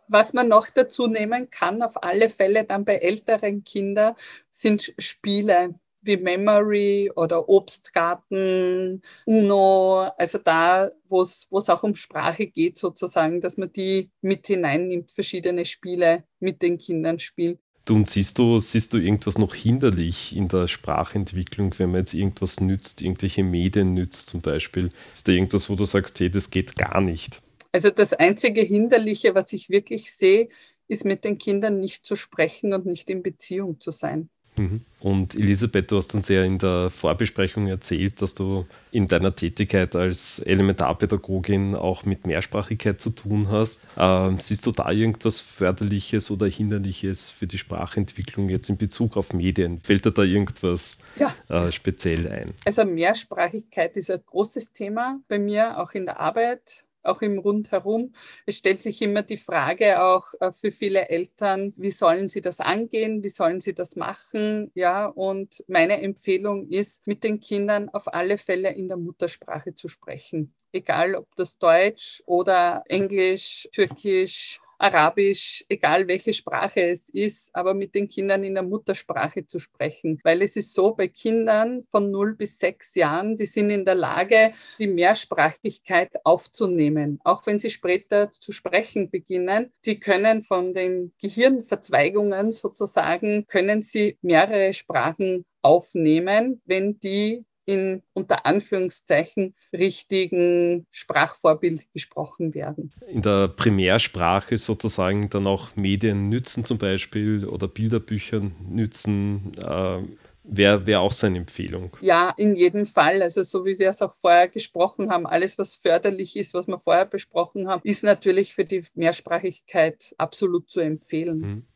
Was 0.09 0.33
man 0.33 0.49
noch 0.49 0.71
dazu 0.71 1.07
nehmen 1.07 1.51
kann, 1.51 1.83
auf 1.83 2.03
alle 2.03 2.31
Fälle 2.31 2.65
dann 2.65 2.87
bei 2.87 2.97
älteren 2.97 3.63
Kindern, 3.63 4.15
sind 4.51 4.95
Spiele 4.99 5.75
wie 6.03 6.17
Memory 6.17 7.11
oder 7.15 7.49
Obstgarten, 7.49 9.03
Uno, 9.27 10.11
also 10.17 10.39
da, 10.39 10.91
wo 11.09 11.23
es 11.23 11.49
auch 11.51 11.83
um 11.83 11.95
Sprache 11.95 12.47
geht, 12.47 12.79
sozusagen, 12.79 13.41
dass 13.41 13.57
man 13.57 13.73
die 13.73 14.11
mit 14.21 14.47
hineinnimmt, 14.47 15.13
verschiedene 15.13 15.65
Spiele 15.65 16.25
mit 16.41 16.63
den 16.63 16.79
Kindern 16.79 17.19
spielt. 17.19 17.59
Du, 17.85 17.95
und 17.95 18.11
siehst 18.11 18.39
du, 18.39 18.61
siehst 18.61 18.93
du 18.93 18.99
irgendwas 18.99 19.39
noch 19.39 19.55
hinderlich 19.55 20.37
in 20.37 20.49
der 20.49 20.69
Sprachentwicklung, 20.69 21.73
wenn 21.79 21.91
man 21.91 22.01
jetzt 22.01 22.13
irgendwas 22.13 22.61
nützt, 22.61 23.01
irgendwelche 23.01 23.43
Medien 23.43 23.95
nützt 23.95 24.29
zum 24.29 24.43
Beispiel? 24.43 24.91
Ist 25.15 25.27
da 25.27 25.33
irgendwas, 25.33 25.71
wo 25.71 25.75
du 25.75 25.87
sagst, 25.87 26.21
hey, 26.21 26.31
das 26.31 26.51
geht 26.51 26.77
gar 26.77 27.01
nicht? 27.01 27.41
Also 27.73 27.89
das 27.89 28.13
einzige 28.13 28.61
Hinderliche, 28.61 29.35
was 29.35 29.55
ich 29.55 29.71
wirklich 29.71 30.13
sehe, 30.13 30.49
ist 30.87 31.07
mit 31.07 31.25
den 31.25 31.39
Kindern 31.39 31.81
nicht 31.81 32.05
zu 32.05 32.15
sprechen 32.15 32.75
und 32.75 32.85
nicht 32.85 33.09
in 33.09 33.23
Beziehung 33.23 33.81
zu 33.81 33.91
sein. 33.91 34.29
Mhm. 34.59 34.81
Und 35.01 35.37
Elisabeth, 35.37 35.91
du 35.91 35.97
hast 35.97 36.15
uns 36.15 36.29
ja 36.29 36.43
in 36.43 36.59
der 36.59 36.91
Vorbesprechung 36.91 37.69
erzählt, 37.69 38.21
dass 38.21 38.35
du 38.35 38.67
in 38.91 39.07
deiner 39.07 39.35
Tätigkeit 39.35 39.95
als 39.95 40.41
Elementarpädagogin 40.41 41.77
auch 41.77 42.05
mit 42.05 42.27
Mehrsprachigkeit 42.27 43.01
zu 43.01 43.11
tun 43.11 43.49
hast. 43.49 43.87
Ähm, 43.97 44.41
siehst 44.41 44.67
du 44.67 44.73
da 44.73 44.91
irgendwas 44.91 45.39
Förderliches 45.41 46.31
oder 46.33 46.49
Hinderliches 46.49 47.31
für 47.31 47.47
die 47.47 47.59
Sprachentwicklung 47.59 48.49
jetzt 48.49 48.69
in 48.69 48.77
Bezug 48.77 49.17
auf 49.17 49.33
Medien? 49.33 49.81
Fällt 49.83 50.05
dir 50.05 50.11
da 50.11 50.23
irgendwas 50.23 50.99
ja. 51.17 51.33
äh, 51.49 51.71
speziell 51.71 52.27
ein? 52.29 52.53
Also 52.65 52.85
Mehrsprachigkeit 52.85 53.97
ist 53.97 54.11
ein 54.11 54.21
großes 54.27 54.73
Thema 54.73 55.21
bei 55.29 55.39
mir, 55.39 55.79
auch 55.79 55.93
in 55.93 56.07
der 56.07 56.19
Arbeit 56.19 56.88
auch 57.03 57.23
im 57.23 57.39
Rundherum. 57.39 58.13
Es 58.47 58.59
stellt 58.59 58.81
sich 58.81 59.03
immer 59.03 59.23
die 59.23 59.37
Frage 59.37 60.03
auch 60.03 60.27
äh, 60.41 60.53
für 60.53 60.71
viele 60.71 61.09
Eltern, 61.09 61.73
wie 61.77 61.91
sollen 61.91 62.29
sie 62.29 62.41
das 62.41 62.61
angehen, 62.61 63.23
wie 63.25 63.29
sollen 63.29 63.61
sie 63.61 63.75
das 63.75 63.97
machen? 63.97 64.71
Ja, 64.75 65.07
und 65.07 65.65
meine 65.69 66.01
Empfehlung 66.01 66.69
ist, 66.69 67.07
mit 67.07 67.25
den 67.25 67.41
Kindern 67.41 67.89
auf 67.89 68.13
alle 68.13 68.39
Fälle 68.39 68.73
in 68.75 68.89
der 68.89 68.97
Muttersprache 68.97 69.75
zu 69.75 69.89
sprechen. 69.89 70.55
Egal 70.73 71.15
ob 71.15 71.35
das 71.37 71.59
Deutsch 71.59 72.23
oder 72.27 72.83
Englisch, 72.89 73.69
Türkisch, 73.73 74.61
Arabisch, 74.81 75.65
egal 75.69 76.07
welche 76.07 76.33
Sprache 76.33 76.83
es 76.83 77.09
ist, 77.09 77.55
aber 77.55 77.75
mit 77.75 77.95
den 77.97 78.09
Kindern 78.09 78.45
in 78.45 78.55
der 78.55 78.63
Muttersprache 78.63 79.45
zu 79.45 79.59
sprechen. 79.59 80.21
Weil 80.23 80.41
es 80.43 80.55
ist 80.55 80.73
so, 80.73 80.93
bei 80.95 81.09
Kindern 81.09 81.83
von 81.91 82.13
0 82.13 82.37
bis 82.37 82.59
6 82.59 82.95
Jahren, 82.95 83.37
die 83.37 83.47
sind 83.47 83.71
in 83.71 83.85
der 83.85 83.97
Lage, 83.97 84.53
die 84.79 84.87
Mehrsprachigkeit 84.87 86.13
aufzunehmen. 86.25 87.21
Auch 87.25 87.45
wenn 87.47 87.59
sie 87.59 87.71
später 87.71 88.31
zu 88.31 88.53
sprechen 88.53 89.11
beginnen, 89.11 89.73
die 89.85 89.99
können 89.99 90.43
von 90.43 90.73
den 90.73 91.13
Gehirnverzweigungen 91.21 92.53
sozusagen, 92.53 93.47
können 93.47 93.83
sie 93.83 94.17
mehrere 94.23 94.73
Sprachen 94.73 95.45
aufnehmen, 95.61 96.63
wenn 96.67 97.01
die 97.01 97.45
in 97.69 98.03
unter 98.15 98.47
Anführungszeichen 98.47 99.55
richtigen 99.75 100.87
Sprachvorbild 100.91 101.93
gesprochen 101.93 102.55
werden. 102.55 102.91
In 103.07 103.21
der 103.21 103.49
Primärsprache 103.49 104.57
sozusagen 104.57 105.29
dann 105.29 105.47
auch 105.47 105.77
Medien 105.77 106.31
nützen 106.31 106.65
zum 106.65 106.79
Beispiel 106.79 107.45
oder 107.45 107.69
Bilderbücher 107.69 108.41
nützen. 108.71 109.53
Äh, 109.63 110.03
Wäre 110.51 110.87
wär 110.87 111.03
auch 111.03 111.13
seine 111.13 111.37
Empfehlung. 111.37 111.95
Ja, 112.01 112.33
in 112.39 112.55
jedem 112.55 112.87
Fall. 112.87 113.21
Also 113.21 113.43
so 113.43 113.67
wie 113.67 113.79
wir 113.79 113.91
es 113.91 114.01
auch 114.01 114.15
vorher 114.15 114.49
gesprochen 114.49 115.11
haben, 115.11 115.27
alles, 115.27 115.59
was 115.59 115.75
förderlich 115.75 116.37
ist, 116.37 116.55
was 116.55 116.69
wir 116.69 116.79
vorher 116.79 117.05
besprochen 117.05 117.69
haben, 117.69 117.83
ist 117.85 118.03
natürlich 118.03 118.55
für 118.55 118.65
die 118.65 118.83
Mehrsprachigkeit 118.95 120.15
absolut 120.17 120.71
zu 120.71 120.81
empfehlen. 120.81 121.39
Mhm. 121.39 121.67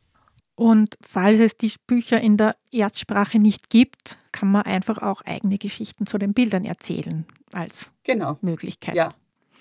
Und 0.55 0.97
falls 1.01 1.39
es 1.39 1.57
die 1.57 1.71
Bücher 1.87 2.21
in 2.21 2.37
der 2.37 2.55
Erstsprache 2.71 3.39
nicht 3.39 3.69
gibt, 3.69 4.19
kann 4.31 4.51
man 4.51 4.63
einfach 4.63 5.01
auch 5.01 5.21
eigene 5.23 5.57
Geschichten 5.57 6.05
zu 6.05 6.17
den 6.17 6.33
Bildern 6.33 6.63
erzählen 6.63 7.25
als 7.53 7.91
genau. 8.03 8.37
Möglichkeit. 8.41 8.95
Ja. 8.95 9.15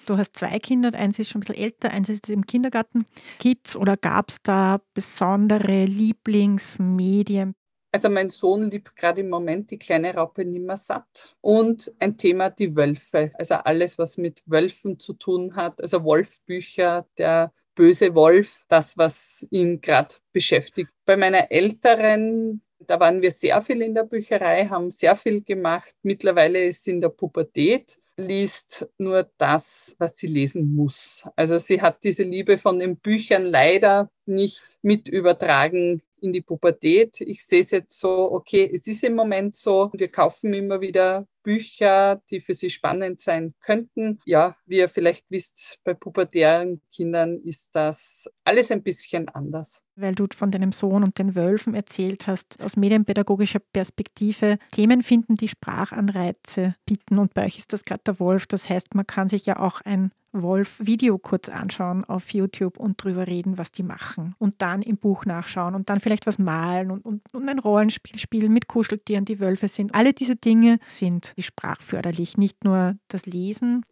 Du 0.06 0.18
hast 0.18 0.36
zwei 0.36 0.58
Kinder, 0.58 0.92
eins 0.94 1.18
ist 1.18 1.30
schon 1.30 1.40
ein 1.40 1.46
bisschen 1.46 1.62
älter, 1.62 1.90
eins 1.90 2.08
ist 2.08 2.28
im 2.28 2.44
Kindergarten. 2.44 3.04
Gibt 3.38 3.68
es 3.68 3.76
oder 3.76 3.96
gab 3.96 4.30
es 4.30 4.42
da 4.42 4.80
besondere 4.94 5.84
Lieblingsmedien? 5.84 7.54
Also 7.94 8.08
mein 8.08 8.30
Sohn 8.30 8.70
liebt 8.70 8.96
gerade 8.96 9.20
im 9.20 9.28
Moment 9.28 9.70
die 9.70 9.78
kleine 9.78 10.14
Raupe 10.14 10.44
Nimmersatt 10.44 11.36
und 11.42 11.92
ein 11.98 12.16
Thema 12.16 12.48
die 12.48 12.74
Wölfe. 12.74 13.30
Also 13.34 13.54
alles, 13.56 13.98
was 13.98 14.16
mit 14.16 14.42
Wölfen 14.46 14.98
zu 14.98 15.12
tun 15.12 15.54
hat. 15.54 15.80
Also 15.80 16.02
Wolfbücher, 16.02 17.06
der 17.18 17.52
böse 17.74 18.14
Wolf, 18.14 18.64
das, 18.68 18.98
was 18.98 19.46
ihn 19.50 19.80
gerade 19.80 20.14
beschäftigt. 20.32 20.90
Bei 21.04 21.16
meiner 21.16 21.50
älteren, 21.50 22.62
da 22.78 22.98
waren 23.00 23.22
wir 23.22 23.30
sehr 23.30 23.62
viel 23.62 23.82
in 23.82 23.94
der 23.94 24.04
Bücherei, 24.04 24.66
haben 24.66 24.90
sehr 24.90 25.16
viel 25.16 25.42
gemacht. 25.42 25.92
Mittlerweile 26.02 26.64
ist 26.64 26.84
sie 26.84 26.92
in 26.92 27.00
der 27.00 27.10
Pubertät 27.10 27.98
liest 28.16 28.88
nur 28.98 29.30
das, 29.38 29.96
was 29.98 30.16
sie 30.16 30.26
lesen 30.26 30.74
muss. 30.74 31.24
Also 31.36 31.58
sie 31.58 31.80
hat 31.80 32.04
diese 32.04 32.22
Liebe 32.22 32.58
von 32.58 32.78
den 32.78 32.98
Büchern 32.98 33.44
leider 33.44 34.10
nicht 34.26 34.78
mit 34.82 35.08
übertragen 35.08 36.02
in 36.20 36.32
die 36.32 36.40
Pubertät. 36.40 37.20
Ich 37.20 37.44
sehe 37.44 37.60
es 37.60 37.70
jetzt 37.70 37.98
so, 37.98 38.32
okay, 38.32 38.70
es 38.72 38.86
ist 38.86 39.02
im 39.04 39.14
Moment 39.14 39.54
so, 39.54 39.90
wir 39.92 40.08
kaufen 40.08 40.52
immer 40.54 40.80
wieder 40.80 41.26
Bücher, 41.42 42.22
die 42.30 42.40
für 42.40 42.54
sie 42.54 42.70
spannend 42.70 43.20
sein 43.20 43.54
könnten. 43.60 44.18
Ja, 44.24 44.56
wie 44.66 44.78
ihr 44.78 44.88
vielleicht 44.88 45.30
wisst, 45.30 45.80
bei 45.84 45.94
pubertären 45.94 46.80
Kindern 46.94 47.38
ist 47.38 47.74
das 47.74 48.28
alles 48.44 48.70
ein 48.70 48.82
bisschen 48.82 49.28
anders. 49.28 49.84
Weil 49.96 50.14
du 50.14 50.26
von 50.34 50.50
deinem 50.50 50.72
Sohn 50.72 51.02
und 51.02 51.18
den 51.18 51.34
Wölfen 51.34 51.74
erzählt 51.74 52.26
hast, 52.26 52.60
aus 52.62 52.76
medienpädagogischer 52.76 53.60
Perspektive 53.60 54.58
Themen 54.72 55.02
finden, 55.02 55.34
die 55.34 55.48
Sprachanreize 55.48 56.76
bieten. 56.86 57.18
Und 57.18 57.34
bei 57.34 57.46
euch 57.46 57.58
ist 57.58 57.72
das 57.72 57.84
gerade 57.84 58.02
der 58.06 58.20
Wolf. 58.20 58.46
Das 58.46 58.68
heißt, 58.68 58.94
man 58.94 59.06
kann 59.06 59.28
sich 59.28 59.46
ja 59.46 59.58
auch 59.58 59.80
ein 59.82 60.12
Wolf-Video 60.32 61.18
kurz 61.18 61.48
anschauen 61.48 62.04
auf 62.04 62.32
YouTube 62.32 62.78
und 62.78 63.02
drüber 63.02 63.26
reden, 63.26 63.58
was 63.58 63.72
die 63.72 63.82
machen. 63.82 64.34
Und 64.38 64.62
dann 64.62 64.82
im 64.82 64.96
Buch 64.96 65.26
nachschauen 65.26 65.74
und 65.74 65.90
dann 65.90 66.00
vielleicht 66.00 66.26
was 66.26 66.38
malen 66.38 66.90
und, 66.90 67.04
und, 67.04 67.22
und 67.34 67.48
ein 67.48 67.58
Rollenspiel 67.58 68.18
spielen 68.18 68.52
mit 68.52 68.68
Kuscheltieren, 68.68 69.24
die 69.24 69.40
Wölfe 69.40 69.68
sind. 69.68 69.94
Alle 69.94 70.12
diese 70.12 70.36
Dinge 70.36 70.78
sind 70.86 71.34
sprachförderlich, 71.38 72.38
nicht 72.38 72.64
nur 72.64 72.96
das 73.08 73.26
Lesen. 73.26 73.84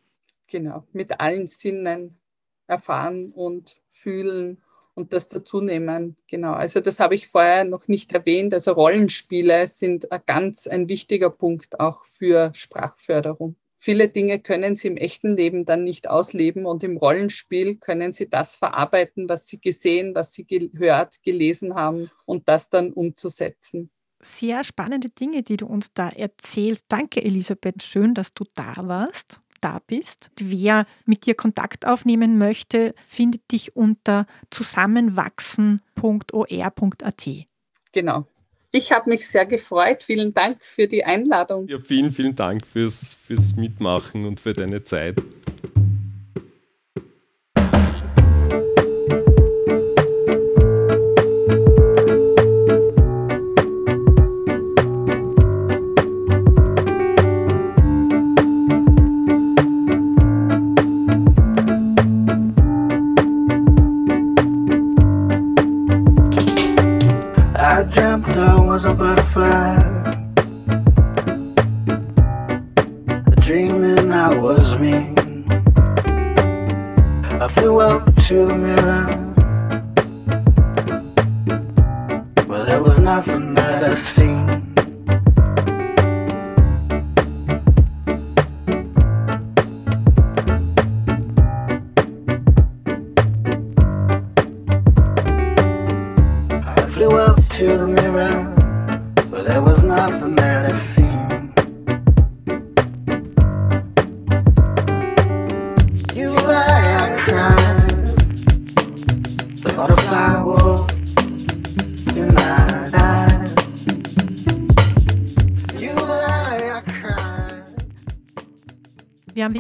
Genau, 0.47 0.85
mit 0.93 1.21
allen 1.21 1.47
Sinnen 1.47 2.19
erfahren 2.67 3.31
und 3.31 3.81
fühlen 3.89 4.63
und 4.95 5.13
das 5.13 5.29
dazunehmen. 5.29 6.17
Genau, 6.27 6.53
also 6.53 6.81
das 6.81 7.01
habe 7.01 7.15
ich 7.15 7.29
vorher 7.29 7.65
noch 7.65 7.89
nicht 7.89 8.13
erwähnt. 8.13 8.53
Also 8.55 8.73
Rollenspiele 8.73 9.67
sind 9.67 10.11
ein 10.11 10.23
ganz 10.27 10.67
ein 10.67 10.89
wichtiger 10.89 11.31
Punkt 11.31 11.81
auch 11.81 12.05
für 12.05 12.51
Sprachförderung 12.55 13.57
viele 13.81 14.09
Dinge 14.09 14.39
können 14.39 14.77
sie 14.77 14.89
im 14.89 14.97
echten 14.97 15.37
Leben 15.37 15.65
dann 15.65 15.83
nicht 15.83 16.09
ausleben 16.09 16.67
und 16.67 16.85
im 16.85 16.97
Rollenspiel 16.97 17.77
können 17.77 18.13
sie 18.13 18.29
das 18.29 18.55
verarbeiten, 18.55 19.29
was 19.29 19.49
sie 19.49 19.61
gesehen, 19.61 20.15
was 20.15 20.33
sie 20.33 20.47
gehört, 20.47 21.23
gelesen 21.25 21.75
haben 21.75 22.11
und 22.27 22.49
das 22.49 22.69
dann 22.69 22.93
umzusetzen. 22.93 23.91
Sehr 24.23 24.65
spannende 24.65 25.09
Dinge, 25.09 25.43
die 25.43 25.57
du 25.57 25.67
uns 25.67 25.95
da 25.95 26.11
erzählst. 26.11 26.85
Danke, 26.89 27.25
Elisabeth. 27.25 27.83
Schön, 27.83 28.15
dass 28.15 28.35
du 28.35 28.45
da 28.55 28.75
warst 28.77 29.41
da 29.61 29.81
bist. 29.87 30.31
Wer 30.39 30.87
mit 31.05 31.27
dir 31.27 31.35
Kontakt 31.35 31.87
aufnehmen 31.87 32.39
möchte, 32.39 32.95
findet 33.07 33.53
dich 33.53 33.77
unter 33.77 34.25
zusammenwachsen.or.at. 34.51 37.29
Genau. 37.93 38.27
Ich 38.73 38.93
habe 38.93 39.11
mich 39.11 39.27
sehr 39.27 39.47
gefreut. 39.47 40.05
Vielen 40.05 40.33
Dank 40.33 40.63
für 40.63 40.87
die 40.87 41.05
Einladung. 41.05 41.67
Ja, 41.67 41.79
vielen, 41.81 42.13
vielen 42.13 42.37
Dank 42.37 42.65
fürs, 42.65 43.15
fürs 43.15 43.57
Mitmachen 43.57 44.27
und 44.27 44.39
für 44.39 44.53
deine 44.53 44.85
Zeit. 44.85 45.17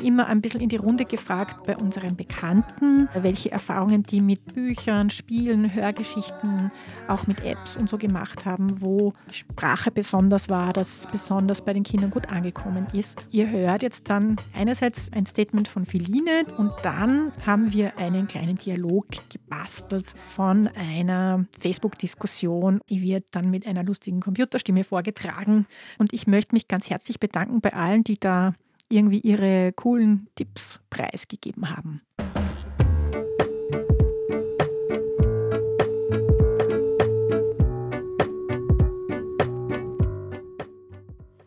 Ein 0.00 0.40
bisschen 0.40 0.60
in 0.60 0.68
die 0.68 0.76
Runde 0.76 1.04
gefragt 1.04 1.66
bei 1.66 1.76
unseren 1.76 2.16
Bekannten, 2.16 3.08
welche 3.14 3.50
Erfahrungen 3.50 4.02
die 4.02 4.20
mit 4.20 4.54
Büchern, 4.54 5.10
Spielen, 5.10 5.74
Hörgeschichten, 5.74 6.70
auch 7.08 7.26
mit 7.26 7.40
Apps 7.44 7.76
und 7.76 7.88
so 7.88 7.98
gemacht 7.98 8.44
haben, 8.46 8.80
wo 8.80 9.12
Sprache 9.30 9.90
besonders 9.90 10.48
war, 10.48 10.72
dass 10.72 11.06
besonders 11.10 11.62
bei 11.62 11.72
den 11.72 11.82
Kindern 11.82 12.10
gut 12.10 12.30
angekommen 12.30 12.86
ist. 12.92 13.18
Ihr 13.30 13.50
hört 13.50 13.82
jetzt 13.82 14.08
dann 14.10 14.36
einerseits 14.54 15.12
ein 15.12 15.26
Statement 15.26 15.68
von 15.68 15.84
Philine 15.84 16.44
und 16.56 16.72
dann 16.82 17.32
haben 17.46 17.72
wir 17.72 17.98
einen 17.98 18.26
kleinen 18.26 18.56
Dialog 18.56 19.06
gebastelt 19.30 20.14
von 20.16 20.68
einer 20.68 21.44
Facebook-Diskussion, 21.58 22.80
die 22.88 23.02
wird 23.02 23.26
dann 23.32 23.50
mit 23.50 23.66
einer 23.66 23.84
lustigen 23.84 24.20
Computerstimme 24.20 24.84
vorgetragen. 24.84 25.66
Und 25.98 26.12
ich 26.12 26.26
möchte 26.26 26.54
mich 26.54 26.68
ganz 26.68 26.90
herzlich 26.90 27.20
bedanken 27.20 27.60
bei 27.60 27.72
allen, 27.72 28.04
die 28.04 28.18
da 28.18 28.54
irgendwie 28.90 29.20
ihre 29.20 29.72
coolen 29.72 30.28
Tipps 30.34 30.80
preisgegeben 30.90 31.70
haben. 31.70 32.02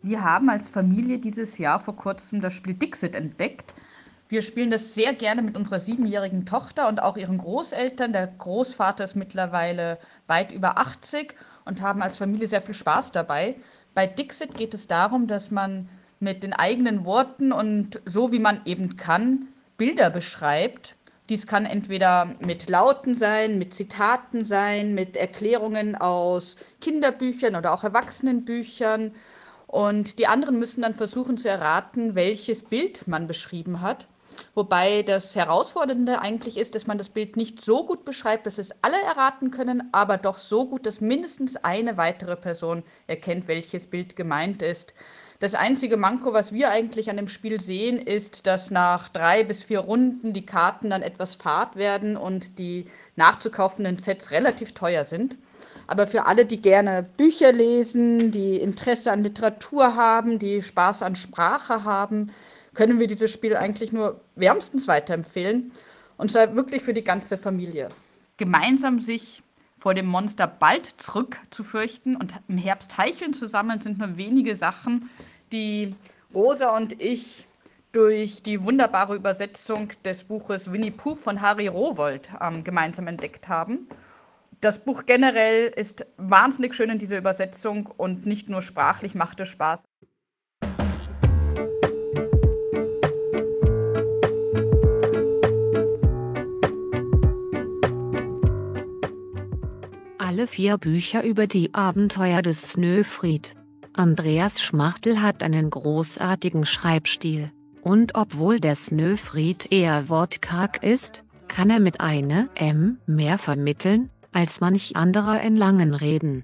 Wir 0.01 0.21
haben 0.23 0.49
als 0.49 0.69
Familie 0.69 1.17
dieses 1.17 1.57
Jahr 1.57 1.79
vor 1.79 1.95
kurzem 1.95 2.41
das 2.41 2.53
Spiel 2.53 2.73
Dixit 2.73 3.15
entdeckt. 3.15 3.73
Wir 4.27 4.41
spielen 4.41 4.69
das 4.69 4.93
sehr 4.93 5.13
gerne 5.13 5.41
mit 5.41 5.55
unserer 5.55 5.79
siebenjährigen 5.79 6.45
Tochter 6.45 6.87
und 6.87 7.01
auch 7.01 7.17
ihren 7.17 7.37
Großeltern. 7.37 8.13
Der 8.13 8.27
Großvater 8.27 9.03
ist 9.03 9.15
mittlerweile 9.15 9.99
weit 10.27 10.51
über 10.51 10.77
80 10.77 11.35
und 11.65 11.81
haben 11.81 12.01
als 12.01 12.17
Familie 12.17 12.47
sehr 12.47 12.61
viel 12.61 12.75
Spaß 12.75 13.11
dabei. 13.11 13.55
Bei 13.93 14.05
Dixit 14.05 14.55
geht 14.55 14.73
es 14.73 14.87
darum, 14.87 15.27
dass 15.27 15.51
man 15.51 15.87
mit 16.23 16.41
den 16.41 16.53
eigenen 16.53 17.05
Worten 17.05 17.51
und 17.51 18.01
so 18.05 18.31
wie 18.31 18.39
man 18.39 18.61
eben 18.65 18.95
kann, 18.95 19.47
Bilder 19.77 20.09
beschreibt. 20.09 20.95
Dies 21.29 21.47
kann 21.47 21.65
entweder 21.65 22.35
mit 22.39 22.69
Lauten 22.69 23.13
sein, 23.13 23.57
mit 23.57 23.73
Zitaten 23.73 24.43
sein, 24.43 24.93
mit 24.93 25.15
Erklärungen 25.15 25.95
aus 25.95 26.55
Kinderbüchern 26.81 27.55
oder 27.55 27.73
auch 27.73 27.83
Erwachsenenbüchern. 27.83 29.13
Und 29.67 30.19
die 30.19 30.27
anderen 30.27 30.59
müssen 30.59 30.81
dann 30.81 30.93
versuchen 30.93 31.37
zu 31.37 31.49
erraten, 31.49 32.15
welches 32.15 32.63
Bild 32.63 33.07
man 33.07 33.27
beschrieben 33.27 33.81
hat. 33.81 34.07
Wobei 34.55 35.03
das 35.03 35.35
Herausfordernde 35.35 36.19
eigentlich 36.19 36.57
ist, 36.57 36.75
dass 36.75 36.87
man 36.87 36.97
das 36.97 37.09
Bild 37.09 37.37
nicht 37.37 37.61
so 37.61 37.85
gut 37.85 38.03
beschreibt, 38.05 38.45
dass 38.45 38.57
es 38.57 38.71
alle 38.81 39.01
erraten 39.01 39.51
können, 39.51 39.89
aber 39.91 40.17
doch 40.17 40.37
so 40.37 40.67
gut, 40.67 40.85
dass 40.85 41.01
mindestens 41.01 41.55
eine 41.57 41.97
weitere 41.97 42.35
Person 42.35 42.83
erkennt, 43.07 43.47
welches 43.47 43.87
Bild 43.87 44.15
gemeint 44.15 44.61
ist. 44.61 44.93
Das 45.43 45.55
einzige 45.55 45.97
Manko, 45.97 46.31
was 46.31 46.53
wir 46.53 46.69
eigentlich 46.69 47.09
an 47.09 47.17
dem 47.17 47.27
Spiel 47.27 47.59
sehen, 47.59 47.97
ist, 47.97 48.47
dass 48.47 48.71
nach 48.71 49.09
drei 49.09 49.43
bis 49.43 49.61
vier 49.61 49.79
Runden 49.79 50.31
die 50.31 50.45
Karten 50.45 50.91
dann 50.91 51.01
etwas 51.01 51.35
fad 51.35 51.75
werden 51.75 52.15
und 52.15 52.57
die 52.59 52.85
nachzukaufenden 53.17 53.97
Sets 53.97 54.31
relativ 54.31 54.71
teuer 54.71 55.03
sind. 55.03 55.37
Aber 55.85 56.07
für 56.07 56.27
alle, 56.27 56.45
die 56.45 56.61
gerne 56.61 57.03
Bücher 57.17 57.51
lesen, 57.51 58.31
die 58.31 58.55
Interesse 58.55 59.11
an 59.11 59.21
Literatur 59.21 59.97
haben, 59.97 60.39
die 60.39 60.61
Spaß 60.61 61.03
an 61.03 61.17
Sprache 61.17 61.83
haben, 61.83 62.31
können 62.73 63.01
wir 63.01 63.07
dieses 63.07 63.29
Spiel 63.29 63.57
eigentlich 63.57 63.91
nur 63.91 64.21
wärmstens 64.35 64.87
weiterempfehlen. 64.87 65.73
Und 66.15 66.31
zwar 66.31 66.55
wirklich 66.55 66.83
für 66.83 66.93
die 66.93 67.03
ganze 67.03 67.37
Familie. 67.37 67.89
Gemeinsam 68.37 69.01
sich 69.01 69.43
vor 69.77 69.93
dem 69.93 70.05
Monster 70.05 70.47
bald 70.47 70.85
zurückzufürchten 70.85 72.15
und 72.15 72.35
im 72.47 72.57
Herbst 72.57 72.97
heicheln 72.97 73.33
zu 73.33 73.49
sammeln, 73.49 73.81
sind 73.81 73.97
nur 73.97 74.15
wenige 74.15 74.55
Sachen, 74.55 75.09
die 75.53 75.95
Rosa 76.33 76.75
und 76.75 76.99
ich 76.99 77.47
durch 77.91 78.41
die 78.41 78.63
wunderbare 78.65 79.15
Übersetzung 79.15 79.91
des 80.03 80.23
Buches 80.23 80.71
Winnie 80.71 80.89
Pooh 80.91 81.15
von 81.15 81.41
Harry 81.41 81.67
Rowold 81.67 82.27
ähm, 82.41 82.63
gemeinsam 82.63 83.05
entdeckt 83.07 83.47
haben. 83.47 83.87
Das 84.61 84.79
Buch 84.79 85.05
generell 85.05 85.67
ist 85.67 86.05
wahnsinnig 86.17 86.73
schön 86.73 86.89
in 86.89 86.97
dieser 86.97 87.19
Übersetzung 87.19 87.85
und 87.85 88.25
nicht 88.25 88.49
nur 88.49 88.63
sprachlich 88.63 89.13
macht 89.13 89.39
es 89.41 89.49
Spaß. 89.49 89.83
Alle 100.17 100.47
vier 100.47 100.79
Bücher 100.79 101.23
über 101.23 101.45
die 101.45 101.75
Abenteuer 101.75 102.41
des 102.41 102.71
Snöfried 102.71 103.55
Andreas 103.95 104.59
Schmachtel 104.59 105.21
hat 105.21 105.43
einen 105.43 105.69
großartigen 105.69 106.65
Schreibstil, 106.65 107.51
und 107.83 108.15
obwohl 108.15 108.59
der 108.59 108.75
Snöfried 108.75 109.71
eher 109.71 110.09
wortkarg 110.09 110.83
ist, 110.83 111.23
kann 111.47 111.69
er 111.69 111.79
mit 111.79 112.01
einer 112.01 112.49
M 112.55 112.97
mehr 113.05 113.37
vermitteln, 113.37 114.09
als 114.31 114.61
manch 114.61 114.95
anderer 114.95 115.41
in 115.41 115.55
langen 115.55 115.93
Reden. 115.93 116.43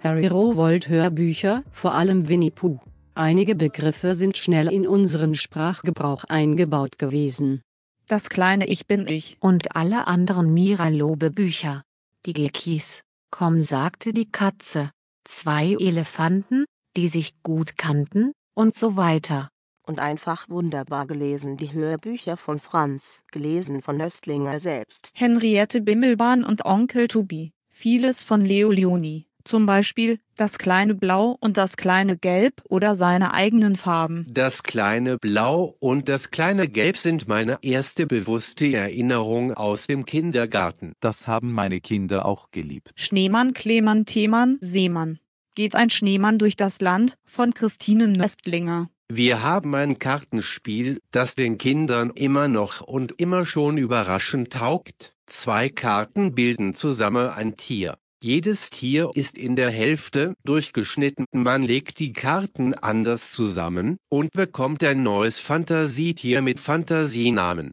Harry 0.00 0.26
Rowold 0.26 0.90
Hörbücher, 0.90 1.62
vor 1.72 1.94
allem 1.94 2.28
Winnie 2.28 2.50
Pooh. 2.50 2.78
Einige 3.14 3.54
Begriffe 3.54 4.14
sind 4.14 4.36
schnell 4.36 4.68
in 4.68 4.86
unseren 4.86 5.34
Sprachgebrauch 5.34 6.24
eingebaut 6.24 6.98
gewesen. 6.98 7.62
Das 8.06 8.28
kleine 8.28 8.68
Ich 8.68 8.86
bin 8.86 9.08
ich. 9.08 9.38
Und 9.40 9.74
alle 9.74 10.06
anderen 10.06 10.52
Mira 10.52 10.88
Lobe 10.88 11.30
Bücher. 11.30 11.82
Die 12.26 12.34
Gekis. 12.34 13.00
Komm 13.30 13.62
sagte 13.62 14.12
die 14.12 14.30
Katze 14.30 14.90
zwei 15.28 15.76
Elefanten, 15.78 16.64
die 16.96 17.08
sich 17.08 17.42
gut 17.42 17.76
kannten, 17.76 18.32
und 18.54 18.74
so 18.74 18.96
weiter. 18.96 19.50
Und 19.86 20.00
einfach 20.00 20.48
wunderbar 20.48 21.06
gelesen 21.06 21.56
die 21.56 21.72
Hörbücher 21.72 22.36
von 22.36 22.58
Franz, 22.58 23.22
gelesen 23.30 23.82
von 23.82 24.00
Östlinger 24.00 24.58
selbst. 24.58 25.10
Henriette 25.14 25.80
Bimmelbahn 25.80 26.42
und 26.42 26.64
Onkel 26.64 27.06
Tubi. 27.06 27.52
Vieles 27.70 28.22
von 28.22 28.40
Leo 28.40 28.70
Leoni. 28.70 29.26
Zum 29.44 29.64
Beispiel 29.64 30.18
das 30.34 30.58
kleine 30.58 30.96
Blau 30.96 31.36
und 31.38 31.56
das 31.56 31.76
kleine 31.76 32.16
Gelb 32.16 32.62
oder 32.68 32.96
seine 32.96 33.32
eigenen 33.32 33.76
Farben. 33.76 34.26
Das 34.28 34.64
kleine 34.64 35.18
Blau 35.18 35.76
und 35.78 36.08
das 36.08 36.32
kleine 36.32 36.66
Gelb 36.66 36.96
sind 36.96 37.28
meine 37.28 37.58
erste 37.62 38.06
bewusste 38.06 38.72
Erinnerung 38.74 39.54
aus 39.54 39.86
dem 39.86 40.04
Kindergarten. 40.04 40.94
Das 40.98 41.28
haben 41.28 41.52
meine 41.52 41.80
Kinder 41.80 42.26
auch 42.26 42.50
geliebt. 42.50 42.90
Schneemann, 42.96 43.54
Klemann, 43.54 44.04
Themann, 44.04 44.58
Seemann. 44.60 45.20
Geht 45.56 45.74
ein 45.74 45.88
Schneemann 45.88 46.38
durch 46.38 46.54
das 46.54 46.82
Land 46.82 47.16
von 47.24 47.54
Christine 47.54 48.08
Nöstlinger. 48.08 48.90
Wir 49.10 49.42
haben 49.42 49.74
ein 49.74 49.98
Kartenspiel, 49.98 51.00
das 51.12 51.34
den 51.34 51.56
Kindern 51.56 52.10
immer 52.10 52.46
noch 52.46 52.82
und 52.82 53.18
immer 53.18 53.46
schon 53.46 53.78
überraschend 53.78 54.52
taugt. 54.52 55.14
Zwei 55.24 55.70
Karten 55.70 56.34
bilden 56.34 56.74
zusammen 56.74 57.30
ein 57.30 57.56
Tier. 57.56 57.96
Jedes 58.22 58.68
Tier 58.68 59.10
ist 59.14 59.38
in 59.38 59.56
der 59.56 59.70
Hälfte 59.70 60.34
durchgeschnitten. 60.44 61.24
Man 61.32 61.62
legt 61.62 62.00
die 62.00 62.12
Karten 62.12 62.74
anders 62.74 63.30
zusammen 63.30 63.96
und 64.10 64.32
bekommt 64.32 64.84
ein 64.84 65.02
neues 65.02 65.38
Fantasietier 65.38 66.42
mit 66.42 66.60
Fantasienamen. 66.60 67.70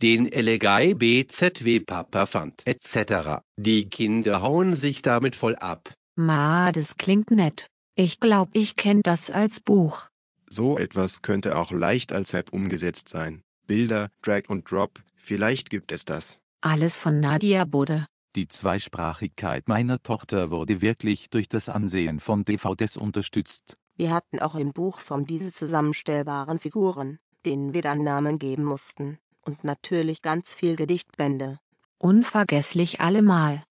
Den 0.00 0.30
Elegai 0.30 0.94
BZW 0.94 1.80
Papa 1.80 2.26
fand 2.26 2.62
etc. 2.64 3.42
Die 3.56 3.88
Kinder 3.88 4.40
hauen 4.40 4.76
sich 4.76 5.02
damit 5.02 5.34
voll 5.34 5.56
ab. 5.56 5.92
Ma, 6.16 6.70
das 6.70 6.96
klingt 6.96 7.30
nett. 7.30 7.66
Ich 7.96 8.20
glaub, 8.20 8.50
ich 8.52 8.76
kenn 8.76 9.02
das 9.02 9.30
als 9.30 9.60
Buch. 9.60 10.08
So 10.48 10.78
etwas 10.78 11.22
könnte 11.22 11.56
auch 11.56 11.72
leicht 11.72 12.12
als 12.12 12.34
App 12.34 12.52
umgesetzt 12.52 13.08
sein. 13.08 13.42
Bilder, 13.66 14.10
Drag 14.22 14.42
und 14.48 14.70
Drop, 14.70 15.00
vielleicht 15.16 15.70
gibt 15.70 15.90
es 15.90 16.04
das. 16.04 16.38
Alles 16.60 16.96
von 16.96 17.18
Nadia 17.18 17.64
Bode. 17.64 18.06
Die 18.36 18.48
Zweisprachigkeit 18.48 19.68
meiner 19.68 20.02
Tochter 20.02 20.50
wurde 20.50 20.80
wirklich 20.80 21.30
durch 21.30 21.48
das 21.48 21.68
Ansehen 21.68 22.20
von 22.20 22.44
DVDs 22.44 22.96
unterstützt. 22.96 23.76
Wir 23.96 24.12
hatten 24.12 24.40
auch 24.40 24.54
im 24.54 24.72
Buch 24.72 24.98
von 24.98 25.24
diese 25.24 25.52
zusammenstellbaren 25.52 26.58
Figuren, 26.58 27.18
denen 27.44 27.74
wir 27.74 27.82
dann 27.82 28.02
Namen 28.02 28.38
geben 28.38 28.64
mussten. 28.64 29.18
Und 29.42 29.62
natürlich 29.62 30.22
ganz 30.22 30.52
viel 30.52 30.74
Gedichtbände. 30.74 31.58
Unvergesslich 31.98 33.00
allemal. 33.00 33.62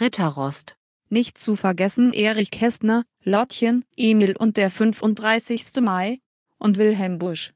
Ritterrost. 0.00 0.76
Nicht 1.12 1.38
zu 1.38 1.56
vergessen 1.56 2.12
Erich 2.12 2.52
Kästner, 2.52 3.04
Lottchen, 3.24 3.84
Emil 3.96 4.36
und 4.38 4.56
der 4.56 4.70
35. 4.70 5.80
Mai 5.82 6.20
und 6.56 6.78
Wilhelm 6.78 7.18
Busch. 7.18 7.52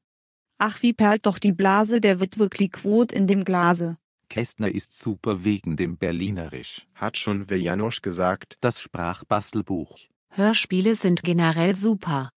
Ach, 0.58 0.82
wie 0.82 0.92
perlt 0.92 1.26
doch 1.26 1.38
die 1.38 1.52
Blase 1.52 2.00
der 2.00 2.18
Witwe 2.18 2.48
Kliquot 2.48 3.12
in 3.12 3.28
dem 3.28 3.44
Glase. 3.44 3.96
Kästner 4.28 4.74
ist 4.74 4.98
super 4.98 5.44
wegen 5.44 5.76
dem 5.76 5.96
Berlinerisch. 5.98 6.88
Hat 6.96 7.16
schon 7.16 7.46
Janosch 7.48 8.02
gesagt. 8.02 8.56
Das 8.60 8.80
Sprachbastelbuch. 8.80 10.00
Hörspiele 10.30 10.96
sind 10.96 11.22
generell 11.22 11.76
super. 11.76 12.30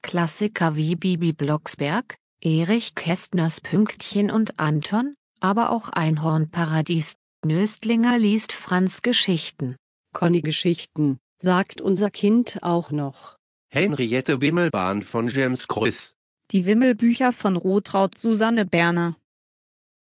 Klassiker 0.00 0.76
wie 0.76 0.96
Bibi 0.96 1.34
Blocksberg, 1.34 2.16
Erich 2.40 2.94
Kästners 2.94 3.60
Pünktchen 3.60 4.30
und 4.30 4.58
Anton, 4.58 5.14
aber 5.40 5.68
auch 5.68 5.90
Einhornparadies. 5.90 7.16
Nöstlinger 7.44 8.18
liest 8.18 8.52
Franz 8.52 9.02
Geschichten. 9.02 9.76
Conny 10.14 10.40
Geschichten, 10.40 11.18
sagt 11.38 11.82
unser 11.82 12.10
Kind 12.10 12.60
auch 12.62 12.90
noch. 12.90 13.36
Henriette 13.68 14.40
Wimmelbahn 14.40 15.02
von 15.02 15.28
James 15.28 15.68
Krüss. 15.68 16.14
Die 16.52 16.64
Wimmelbücher 16.64 17.32
von 17.32 17.56
Rotraud 17.56 18.16
Susanne 18.16 18.64
Berner. 18.64 19.16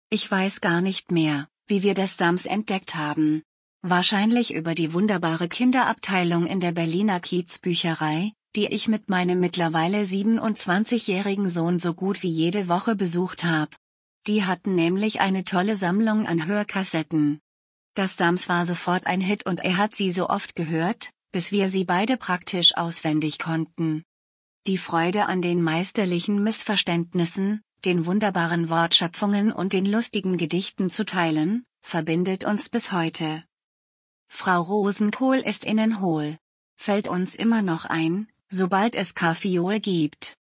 Ich 0.10 0.30
weiß 0.30 0.62
gar 0.62 0.82
nicht 0.82 1.12
mehr, 1.12 1.50
wie 1.68 1.82
wir 1.82 1.96
das 1.96 2.16
Sams 2.16 2.46
entdeckt 2.46 2.96
haben. 2.96 3.42
Wahrscheinlich 3.82 4.54
über 4.54 4.76
die 4.76 4.94
wunderbare 4.94 5.48
Kinderabteilung 5.48 6.46
in 6.46 6.60
der 6.60 6.72
Berliner 6.72 7.20
Kiezbücherei, 7.20 8.32
die 8.56 8.68
ich 8.68 8.88
mit 8.88 9.10
meinem 9.10 9.40
mittlerweile 9.40 10.02
27-jährigen 10.02 11.50
Sohn 11.50 11.80
so 11.80 11.94
gut 11.94 12.22
wie 12.24 12.30
jede 12.30 12.70
Woche 12.70 12.96
besucht 12.96 13.44
habe. 13.44 13.76
Die 14.28 14.44
hatten 14.46 14.76
nämlich 14.76 15.20
eine 15.20 15.44
tolle 15.44 15.76
Sammlung 15.76 16.28
an 16.28 16.46
Hörkassetten. 16.46 17.42
Das 17.96 18.18
Sams 18.18 18.50
war 18.50 18.66
sofort 18.66 19.08
ein 19.08 19.22
Hit 19.22 19.46
und 19.46 19.62
er 19.62 19.78
hat 19.78 19.96
sie 19.96 20.12
so 20.12 20.30
oft 20.30 20.56
gehört, 20.56 21.12
bis 21.32 21.54
wir 21.54 21.70
sie 21.70 21.86
beide 21.86 22.18
praktisch 22.18 22.76
auswendig 22.76 23.40
konnten. 23.40 24.04
Die 24.68 24.78
Freude 24.78 25.28
an 25.28 25.42
den 25.42 25.62
meisterlichen 25.62 26.44
Missverständnissen, 26.44 27.62
den 27.86 28.06
wunderbaren 28.06 28.68
Wortschöpfungen 28.70 29.54
und 29.54 29.72
den 29.72 29.86
lustigen 29.86 30.38
Gedichten 30.38 30.90
zu 30.90 31.06
teilen, 31.06 31.66
verbindet 31.84 32.44
uns 32.44 32.70
bis 32.70 32.92
heute. 32.92 33.46
Frau 34.28 34.62
Rosenkohl 34.62 35.38
ist 35.38 35.66
innen 35.66 36.02
hohl. 36.02 36.38
Fällt 36.76 37.08
uns 37.08 37.36
immer 37.36 37.62
noch 37.62 37.86
ein, 37.86 38.28
sobald 38.50 38.96
es 38.96 39.16
Kaffeeol 39.16 39.80
gibt. 39.80 40.36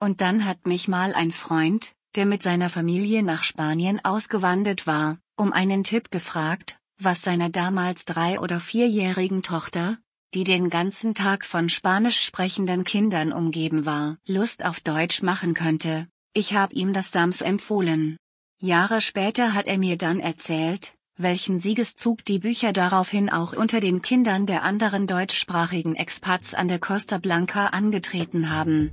Und 0.00 0.20
dann 0.20 0.44
hat 0.44 0.66
mich 0.66 0.88
mal 0.88 1.14
ein 1.14 1.30
Freund, 1.30 1.92
der 2.16 2.26
mit 2.26 2.42
seiner 2.42 2.70
Familie 2.70 3.22
nach 3.22 3.44
Spanien 3.44 4.04
ausgewandert 4.04 4.88
war, 4.88 5.18
um 5.36 5.52
einen 5.52 5.84
Tipp 5.84 6.10
gefragt, 6.10 6.80
was 6.98 7.22
seiner 7.22 7.48
damals 7.48 8.04
drei- 8.04 8.40
oder 8.40 8.60
vierjährigen 8.60 9.42
Tochter, 9.42 9.98
die 10.34 10.44
den 10.44 10.68
ganzen 10.70 11.14
Tag 11.14 11.44
von 11.44 11.68
spanisch 11.68 12.20
sprechenden 12.20 12.84
Kindern 12.84 13.32
umgeben 13.32 13.86
war, 13.86 14.16
Lust 14.26 14.64
auf 14.64 14.80
Deutsch 14.80 15.22
machen 15.22 15.54
könnte. 15.54 16.06
Ich 16.34 16.54
habe 16.54 16.74
ihm 16.74 16.92
das 16.92 17.10
Sams 17.10 17.40
empfohlen. 17.40 18.16
Jahre 18.60 19.00
später 19.00 19.54
hat 19.54 19.66
er 19.66 19.78
mir 19.78 19.96
dann 19.96 20.20
erzählt, 20.20 20.94
welchen 21.16 21.60
Siegeszug 21.60 22.24
die 22.24 22.38
Bücher 22.38 22.72
daraufhin 22.72 23.30
auch 23.30 23.52
unter 23.52 23.80
den 23.80 24.02
Kindern 24.02 24.46
der 24.46 24.62
anderen 24.62 25.06
deutschsprachigen 25.06 25.96
Expats 25.96 26.54
an 26.54 26.68
der 26.68 26.78
Costa 26.78 27.18
Blanca 27.18 27.66
angetreten 27.66 28.50
haben. 28.50 28.90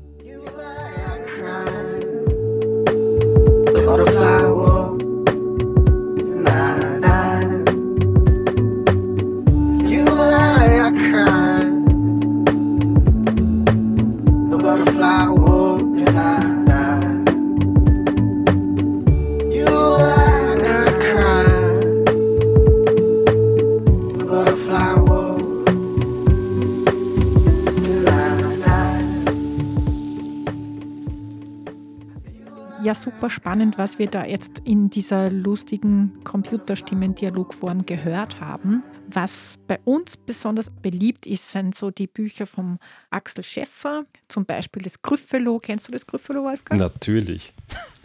Ja, 32.86 32.94
super 32.94 33.32
spannend, 33.32 33.80
was 33.80 33.98
wir 33.98 34.06
da 34.06 34.26
jetzt 34.26 34.62
in 34.64 34.92
dieser 34.92 35.32
lustigen 35.32 36.20
Computerstimmen-Dialogform 36.24 37.88
gehört 37.88 38.40
haben. 38.40 38.84
Was 39.08 39.60
bei 39.68 39.80
uns 39.86 40.18
besonders 40.18 40.70
beliebt 40.70 41.26
ist, 41.26 41.52
sind 41.52 41.76
so 41.76 41.92
die 41.92 42.08
Bücher 42.08 42.48
vom 42.48 42.80
Axel 43.12 43.44
Schäffer, 43.44 44.06
zum 44.28 44.46
Beispiel 44.46 44.82
das 44.82 45.02
Gryffalo. 45.02 45.60
Kennst 45.60 45.88
du 45.88 45.92
das 45.92 46.08
Gryffalo, 46.08 46.44
Wolfgang? 46.44 46.82
Natürlich. 46.82 47.54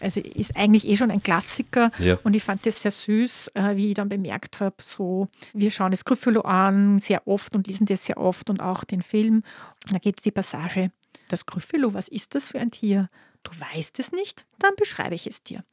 Also 0.00 0.20
ist 0.20 0.56
eigentlich 0.56 0.86
eh 0.86 0.96
schon 0.96 1.10
ein 1.10 1.22
Klassiker 1.22 1.90
Ja. 1.98 2.18
und 2.24 2.34
ich 2.34 2.42
fand 2.42 2.64
das 2.66 2.82
sehr 2.82 2.90
süß, 2.90 3.48
äh, 3.54 3.76
wie 3.76 3.88
ich 3.90 3.94
dann 3.94 4.08
bemerkt 4.08 4.60
habe, 4.60 4.76
so 4.82 5.28
wir 5.52 5.70
schauen 5.70 5.90
das 5.90 6.04
Gryffalo 6.04 6.42
an 6.42 6.98
sehr 6.98 7.26
oft 7.26 7.54
und 7.54 7.66
lesen 7.66 7.86
das 7.86 8.04
sehr 8.04 8.16
oft 8.18 8.48
und 8.50 8.60
auch 8.60 8.84
den 8.84 9.02
Film. 9.02 9.42
Und 9.86 9.92
da 9.92 9.98
gibt 9.98 10.20
es 10.20 10.22
die 10.22 10.30
Passage, 10.30 10.90
das 11.28 11.44
Gryffalo, 11.46 11.92
was 11.94 12.08
ist 12.08 12.34
das 12.34 12.48
für 12.48 12.60
ein 12.60 12.70
Tier? 12.70 13.08
Du 13.42 13.50
weißt 13.74 13.98
es 13.98 14.12
nicht? 14.12 14.44
Dann 14.58 14.72
beschreibe 14.76 15.14
ich 15.14 15.26
es 15.26 15.42
dir. 15.42 15.64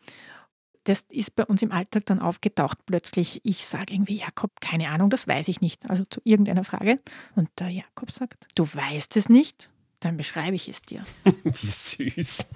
Das 0.88 1.06
ist 1.12 1.36
bei 1.36 1.44
uns 1.46 1.62
im 1.62 1.74
Alltag 1.74 2.06
dann 2.06 2.20
aufgetaucht 2.20 2.78
plötzlich. 2.86 3.42
Ich 3.44 3.66
sage 3.66 3.94
irgendwie, 3.94 4.16
Jakob, 4.20 4.62
keine 4.62 4.90
Ahnung, 4.90 5.10
das 5.10 5.28
weiß 5.28 5.50
ich 5.50 5.60
nicht. 5.60 5.90
Also 5.90 6.06
zu 6.06 6.22
irgendeiner 6.24 6.64
Frage. 6.64 7.00
Und 7.36 7.50
der 7.60 7.68
Jakob 7.70 8.10
sagt, 8.10 8.48
du 8.56 8.64
weißt 8.64 9.18
es 9.18 9.28
nicht? 9.28 9.70
Dann 10.00 10.16
beschreibe 10.16 10.56
ich 10.56 10.70
es 10.70 10.82
dir. 10.84 11.04
Wie 11.44 11.68
süß. 11.68 12.52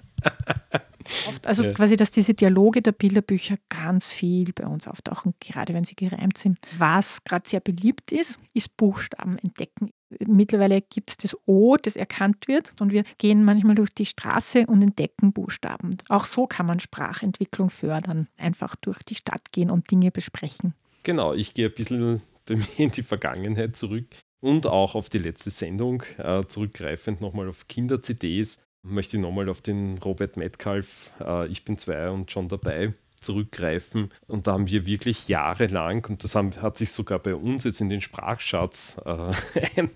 Oft, 1.28 1.46
also 1.48 1.64
Ja. 1.64 1.74
quasi, 1.74 1.98
dass 1.98 2.12
diese 2.12 2.34
Dialoge 2.34 2.82
der 2.82 2.94
Bilderbücher 2.94 3.56
ganz 3.68 4.08
viel 4.08 4.54
bei 4.54 4.66
uns 4.66 4.88
auftauchen, 4.88 5.34
gerade 5.40 5.74
wenn 5.74 5.84
sie 5.84 5.96
gereimt 5.96 6.38
sind. 6.38 6.60
Was 6.78 7.24
gerade 7.26 7.50
sehr 7.50 7.60
beliebt 7.60 8.12
ist, 8.14 8.40
ist 8.54 8.78
Buchstaben 8.78 9.38
entdecken. 9.40 9.92
Mittlerweile 10.26 10.82
gibt 10.82 11.12
es 11.12 11.18
das 11.18 11.38
O, 11.46 11.78
das 11.78 11.96
erkannt 11.96 12.48
wird 12.48 12.74
und 12.80 12.92
wir 12.92 13.04
gehen 13.18 13.44
manchmal 13.44 13.76
durch 13.76 13.94
die 13.94 14.06
Straße 14.06 14.66
und 14.68 14.82
entdecken 14.82 15.34
Buchstaben. 15.34 15.96
Auch 16.10 16.26
so 16.26 16.48
kann 16.48 16.66
man 16.66 16.80
Sprachentwicklung 16.80 17.70
fördern. 17.70 18.28
Einfach 18.38 18.76
durch 18.76 19.00
die 19.00 19.16
Stadt 19.16 19.52
gehen 19.52 19.70
und 19.72 19.90
Dinge 19.92 20.12
besprechen. 20.12 20.74
Genau, 21.04 21.34
ich 21.34 21.54
gehe 21.54 21.68
ein 21.68 21.74
bisschen 21.74 22.22
bei 22.46 22.56
mir 22.56 22.68
in 22.78 22.92
die 22.92 23.04
Vergangenheit 23.04 23.76
zurück 23.76 24.06
und 24.42 24.68
auch 24.68 24.96
auf 24.96 25.10
die 25.10 25.20
letzte 25.20 25.52
Sendung 25.52 26.04
äh, 26.18 26.44
zurückgreifend 26.48 27.22
nochmal 27.22 27.48
auf 27.48 27.68
Kinder-CDs. 27.68 28.64
Möchte 28.84 29.18
ich 29.18 29.22
nochmal 29.22 29.48
auf 29.48 29.62
den 29.62 29.98
Robert 30.00 30.38
Metcalf, 30.38 31.12
äh, 31.20 31.48
Ich 31.48 31.64
bin 31.64 31.78
zwei 31.78 32.10
und 32.10 32.32
schon 32.32 32.50
dabei, 32.50 32.94
zurückgreifen. 33.22 34.10
Und 34.28 34.48
da 34.48 34.54
haben 34.54 34.68
wir 34.68 34.86
wirklich 34.86 35.28
jahrelang, 35.28 36.06
und 36.10 36.24
das 36.24 36.36
haben, 36.36 36.52
hat 36.62 36.78
sich 36.78 36.92
sogar 36.92 37.20
bei 37.20 37.36
uns 37.36 37.64
jetzt 37.64 37.82
in 37.82 37.90
den 37.90 38.02
Sprachschatz 38.02 39.00
äh, 39.06 39.32
ein, 39.78 39.90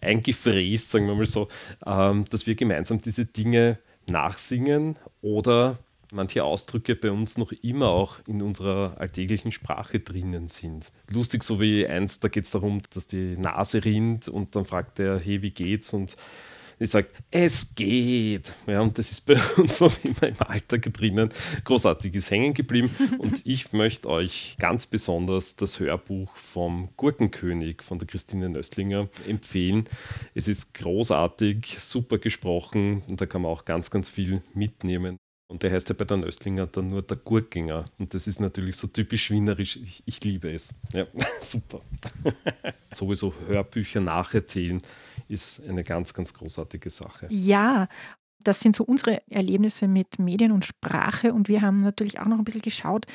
eingefräst, 0.00 0.90
sagen 0.90 1.06
wir 1.06 1.14
mal 1.14 1.26
so, 1.26 1.48
ähm, 1.84 2.24
dass 2.30 2.46
wir 2.46 2.54
gemeinsam 2.54 3.00
diese 3.00 3.26
Dinge 3.26 3.78
nachsingen 4.06 4.98
oder 5.22 5.78
manche 6.12 6.44
Ausdrücke 6.44 6.94
bei 6.94 7.10
uns 7.10 7.36
noch 7.38 7.52
immer 7.52 7.88
auch 7.88 8.18
in 8.26 8.40
unserer 8.40 8.94
alltäglichen 8.98 9.52
Sprache 9.52 10.00
drinnen 10.00 10.48
sind. 10.48 10.92
Lustig, 11.10 11.42
so 11.42 11.60
wie 11.60 11.86
eins, 11.86 12.20
da 12.20 12.28
geht 12.28 12.44
es 12.44 12.50
darum, 12.52 12.82
dass 12.90 13.08
die 13.08 13.36
Nase 13.36 13.84
rinnt 13.84 14.28
und 14.28 14.54
dann 14.56 14.64
fragt 14.64 15.00
er, 15.00 15.18
hey, 15.18 15.42
wie 15.42 15.50
geht's? 15.50 15.92
Und 15.92 16.16
ich 16.78 16.90
sage, 16.90 17.08
es 17.30 17.74
geht. 17.74 18.52
Ja, 18.66 18.80
und 18.80 18.98
das 18.98 19.10
ist 19.10 19.22
bei 19.22 19.40
uns 19.56 19.80
noch 19.80 19.92
immer 20.04 20.28
im 20.28 20.36
Alltag 20.40 20.92
drinnen. 20.92 21.30
Großartig 21.64 22.14
ist 22.14 22.30
hängen 22.30 22.54
geblieben. 22.54 22.90
Und 23.18 23.42
ich 23.46 23.72
möchte 23.72 24.08
euch 24.08 24.56
ganz 24.58 24.86
besonders 24.86 25.56
das 25.56 25.80
Hörbuch 25.80 26.36
vom 26.36 26.90
Gurkenkönig 26.96 27.82
von 27.82 27.98
der 27.98 28.06
Christine 28.06 28.48
Nöstlinger 28.48 29.08
empfehlen. 29.28 29.88
Es 30.34 30.48
ist 30.48 30.74
großartig, 30.74 31.78
super 31.78 32.18
gesprochen 32.18 33.02
und 33.06 33.20
da 33.20 33.26
kann 33.26 33.42
man 33.42 33.50
auch 33.50 33.64
ganz, 33.64 33.90
ganz 33.90 34.08
viel 34.08 34.42
mitnehmen. 34.54 35.18
Und 35.46 35.62
der 35.62 35.72
heißt 35.72 35.88
ja 35.90 35.94
bei 35.94 36.04
der 36.04 36.16
Nöstlinger 36.16 36.66
dann 36.66 36.88
nur 36.88 37.02
der 37.02 37.18
Gurkinger. 37.18 37.84
Und 37.98 38.14
das 38.14 38.26
ist 38.26 38.40
natürlich 38.40 38.76
so 38.76 38.86
typisch 38.86 39.30
wienerisch. 39.30 39.76
Ich, 39.76 40.02
ich 40.06 40.24
liebe 40.24 40.50
es. 40.50 40.74
Ja, 40.92 41.06
super. 41.40 41.80
Sowieso 42.94 43.34
Hörbücher 43.46 44.00
nacherzählen 44.00 44.80
ist 45.28 45.62
eine 45.68 45.84
ganz, 45.84 46.14
ganz 46.14 46.32
großartige 46.32 46.88
Sache. 46.88 47.26
Ja, 47.28 47.86
das 48.44 48.60
sind 48.60 48.76
so 48.76 48.84
unsere 48.84 49.22
Erlebnisse 49.30 49.88
mit 49.88 50.18
Medien 50.18 50.52
und 50.52 50.64
Sprache. 50.64 51.32
Und 51.32 51.48
wir 51.48 51.62
haben 51.62 51.82
natürlich 51.82 52.20
auch 52.20 52.26
noch 52.26 52.38
ein 52.38 52.44
bisschen 52.44 52.62
geschaut, 52.62 53.06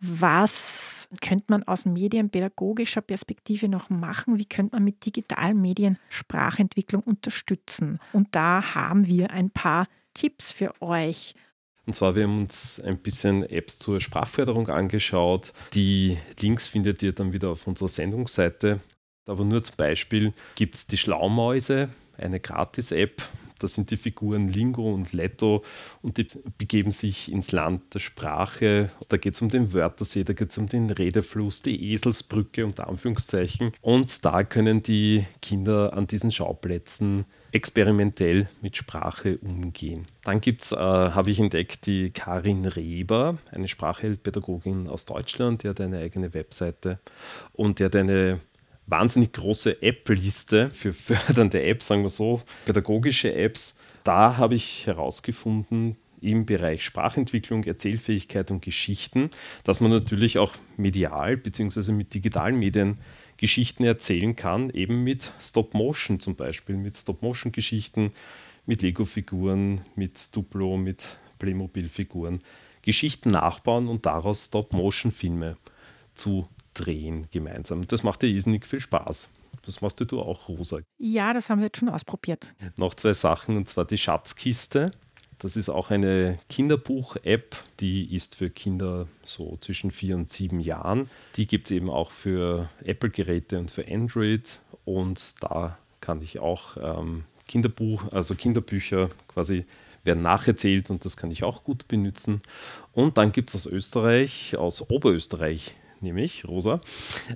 was 0.00 1.08
könnte 1.20 1.44
man 1.48 1.62
aus 1.64 1.84
medienpädagogischer 1.84 3.02
Perspektive 3.02 3.68
noch 3.68 3.90
machen? 3.90 4.38
Wie 4.38 4.46
könnte 4.46 4.76
man 4.76 4.84
mit 4.84 5.04
digitalen 5.04 5.60
Medien 5.60 5.98
Sprachentwicklung 6.08 7.02
unterstützen? 7.02 8.00
Und 8.12 8.28
da 8.32 8.74
haben 8.74 9.06
wir 9.06 9.30
ein 9.30 9.50
paar 9.50 9.86
Tipps 10.14 10.50
für 10.50 10.72
euch. 10.80 11.34
Und 11.90 11.94
zwar, 11.94 12.14
wir 12.14 12.22
haben 12.22 12.42
uns 12.42 12.80
ein 12.80 12.98
bisschen 12.98 13.42
Apps 13.42 13.76
zur 13.76 14.00
Sprachförderung 14.00 14.68
angeschaut. 14.68 15.52
Die 15.72 16.18
Links 16.38 16.68
findet 16.68 17.02
ihr 17.02 17.12
dann 17.12 17.32
wieder 17.32 17.48
auf 17.48 17.66
unserer 17.66 17.88
Sendungsseite. 17.88 18.78
Aber 19.26 19.44
nur 19.44 19.60
zum 19.60 19.74
Beispiel 19.76 20.32
gibt 20.54 20.76
es 20.76 20.86
die 20.86 20.96
Schlaumäuse, 20.96 21.88
eine 22.16 22.38
Gratis-App. 22.38 23.20
Da 23.60 23.68
sind 23.68 23.90
die 23.90 23.96
Figuren 23.96 24.48
Lingo 24.48 24.92
und 24.92 25.12
Letto 25.12 25.62
und 26.02 26.16
die 26.16 26.26
begeben 26.58 26.90
sich 26.90 27.30
ins 27.30 27.52
Land 27.52 27.94
der 27.94 28.00
Sprache. 28.00 28.90
Da 29.08 29.16
geht 29.16 29.34
es 29.34 29.42
um 29.42 29.48
den 29.48 29.72
Wörtersee, 29.72 30.24
da 30.24 30.32
geht 30.32 30.50
es 30.50 30.58
um 30.58 30.66
den 30.66 30.90
Redefluss, 30.90 31.62
die 31.62 31.92
Eselsbrücke 31.92 32.64
unter 32.64 32.88
Anführungszeichen. 32.88 33.72
Und 33.80 34.24
da 34.24 34.42
können 34.42 34.82
die 34.82 35.24
Kinder 35.42 35.92
an 35.92 36.06
diesen 36.06 36.32
Schauplätzen 36.32 37.26
experimentell 37.52 38.48
mit 38.62 38.76
Sprache 38.76 39.38
umgehen. 39.38 40.06
Dann 40.24 40.40
gibt's, 40.40 40.72
äh, 40.72 40.76
habe 40.76 41.30
ich 41.30 41.40
entdeckt, 41.40 41.86
die 41.86 42.10
Karin 42.10 42.66
Reber, 42.66 43.36
eine 43.50 43.68
Sprachpädagogin 43.68 44.88
aus 44.88 45.06
Deutschland, 45.06 45.62
die 45.62 45.68
hat 45.68 45.80
eine 45.80 45.98
eigene 45.98 46.34
Webseite 46.34 47.00
und 47.52 47.78
die 47.78 47.84
hat 47.84 47.96
eine 47.96 48.40
wahnsinnig 48.90 49.32
große 49.32 49.82
App-Liste 49.82 50.70
für 50.70 50.92
fördernde 50.92 51.62
Apps, 51.62 51.86
sagen 51.86 52.02
wir 52.02 52.10
so, 52.10 52.42
pädagogische 52.66 53.34
Apps. 53.34 53.78
Da 54.04 54.36
habe 54.36 54.56
ich 54.56 54.86
herausgefunden, 54.86 55.96
im 56.20 56.46
Bereich 56.46 56.84
Sprachentwicklung, 56.84 57.64
Erzählfähigkeit 57.64 58.50
und 58.50 58.62
Geschichten, 58.62 59.30
dass 59.64 59.80
man 59.80 59.90
natürlich 59.90 60.38
auch 60.38 60.52
medial 60.76 61.36
bzw. 61.36 61.92
mit 61.92 62.14
digitalen 62.14 62.58
Medien 62.58 62.98
Geschichten 63.36 63.84
erzählen 63.84 64.36
kann, 64.36 64.68
eben 64.70 65.02
mit 65.02 65.32
Stop-Motion 65.40 66.20
zum 66.20 66.36
Beispiel, 66.36 66.76
mit 66.76 66.96
Stop-Motion-Geschichten, 66.96 68.12
mit 68.66 68.82
Lego-Figuren, 68.82 69.80
mit 69.96 70.36
Duplo, 70.36 70.76
mit 70.76 71.16
Playmobil-Figuren. 71.38 72.42
Geschichten 72.82 73.30
nachbauen 73.30 73.88
und 73.88 74.04
daraus 74.04 74.46
Stop-Motion-Filme 74.46 75.56
zu 76.14 76.46
drehen 76.80 77.28
gemeinsam. 77.30 77.86
Das 77.86 78.02
macht 78.02 78.22
dir 78.22 78.28
irrsinnig 78.28 78.66
viel 78.66 78.80
Spaß. 78.80 79.30
Das 79.62 79.80
machst 79.80 80.00
du 80.00 80.20
auch, 80.20 80.48
Rosa. 80.48 80.80
Ja, 80.98 81.32
das 81.34 81.50
haben 81.50 81.58
wir 81.58 81.66
jetzt 81.66 81.78
schon 81.78 81.88
ausprobiert. 81.88 82.54
Noch 82.76 82.94
zwei 82.94 83.12
Sachen, 83.12 83.56
und 83.56 83.68
zwar 83.68 83.84
die 83.84 83.98
Schatzkiste. 83.98 84.90
Das 85.38 85.56
ist 85.56 85.70
auch 85.70 85.90
eine 85.90 86.38
Kinderbuch-App, 86.50 87.56
die 87.80 88.14
ist 88.14 88.36
für 88.36 88.50
Kinder 88.50 89.06
so 89.24 89.56
zwischen 89.60 89.90
vier 89.90 90.16
und 90.16 90.28
sieben 90.28 90.60
Jahren. 90.60 91.08
Die 91.36 91.46
gibt 91.46 91.66
es 91.66 91.70
eben 91.70 91.88
auch 91.88 92.10
für 92.10 92.68
Apple-Geräte 92.84 93.58
und 93.58 93.70
für 93.70 93.86
Android. 93.88 94.60
Und 94.84 95.42
da 95.42 95.78
kann 96.00 96.20
ich 96.20 96.40
auch 96.40 96.76
ähm, 96.76 97.24
Kinderbuch, 97.48 98.12
also 98.12 98.34
Kinderbücher 98.34 99.08
quasi 99.28 99.64
werden 100.04 100.22
nacherzählt 100.22 100.90
und 100.90 101.04
das 101.04 101.16
kann 101.16 101.30
ich 101.30 101.42
auch 101.42 101.64
gut 101.64 101.88
benutzen. 101.88 102.40
Und 102.92 103.18
dann 103.18 103.32
gibt 103.32 103.50
es 103.50 103.56
aus 103.56 103.66
Österreich, 103.66 104.56
aus 104.56 104.90
Oberösterreich, 104.90 105.74
nämlich 106.02 106.44
Rosa, 106.46 106.80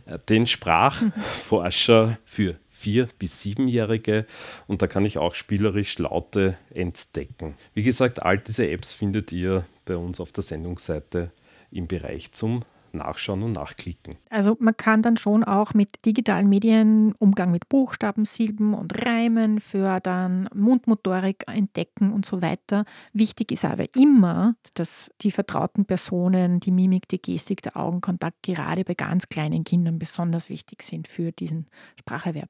äh, 0.06 0.18
den 0.28 0.46
Sprachforscher 0.46 2.18
für 2.24 2.56
vier- 2.68 3.08
bis 3.18 3.40
siebenjährige 3.40 4.26
und 4.66 4.82
da 4.82 4.86
kann 4.86 5.04
ich 5.04 5.18
auch 5.18 5.34
spielerisch 5.34 5.98
Laute 5.98 6.58
entdecken. 6.74 7.54
Wie 7.72 7.82
gesagt, 7.82 8.22
all 8.22 8.38
diese 8.38 8.68
Apps 8.68 8.92
findet 8.92 9.32
ihr 9.32 9.64
bei 9.84 9.96
uns 9.96 10.20
auf 10.20 10.32
der 10.32 10.42
Sendungsseite 10.42 11.30
im 11.70 11.86
Bereich 11.86 12.32
zum 12.32 12.64
Nachschauen 12.94 13.42
und 13.42 13.52
Nachklicken. 13.52 14.16
Also 14.30 14.56
man 14.60 14.76
kann 14.76 15.02
dann 15.02 15.16
schon 15.16 15.44
auch 15.44 15.74
mit 15.74 16.04
digitalen 16.06 16.48
Medien 16.48 17.14
Umgang 17.18 17.50
mit 17.50 17.68
Buchstaben, 17.68 18.24
Silben 18.24 18.74
und 18.74 19.04
Reimen 19.04 19.60
fördern, 19.60 20.48
Mundmotorik 20.54 21.44
entdecken 21.46 22.12
und 22.12 22.26
so 22.26 22.42
weiter. 22.42 22.84
Wichtig 23.12 23.52
ist 23.52 23.64
aber 23.64 23.86
immer, 23.94 24.56
dass 24.74 25.10
die 25.20 25.30
vertrauten 25.30 25.84
Personen, 25.84 26.60
die 26.60 26.70
Mimik, 26.70 27.08
die 27.08 27.20
Gestik, 27.20 27.62
der 27.62 27.76
Augenkontakt 27.76 28.42
gerade 28.42 28.84
bei 28.84 28.94
ganz 28.94 29.28
kleinen 29.28 29.64
Kindern 29.64 29.98
besonders 29.98 30.48
wichtig 30.48 30.82
sind 30.82 31.08
für 31.08 31.32
diesen 31.32 31.66
Spracherwerb. 31.98 32.48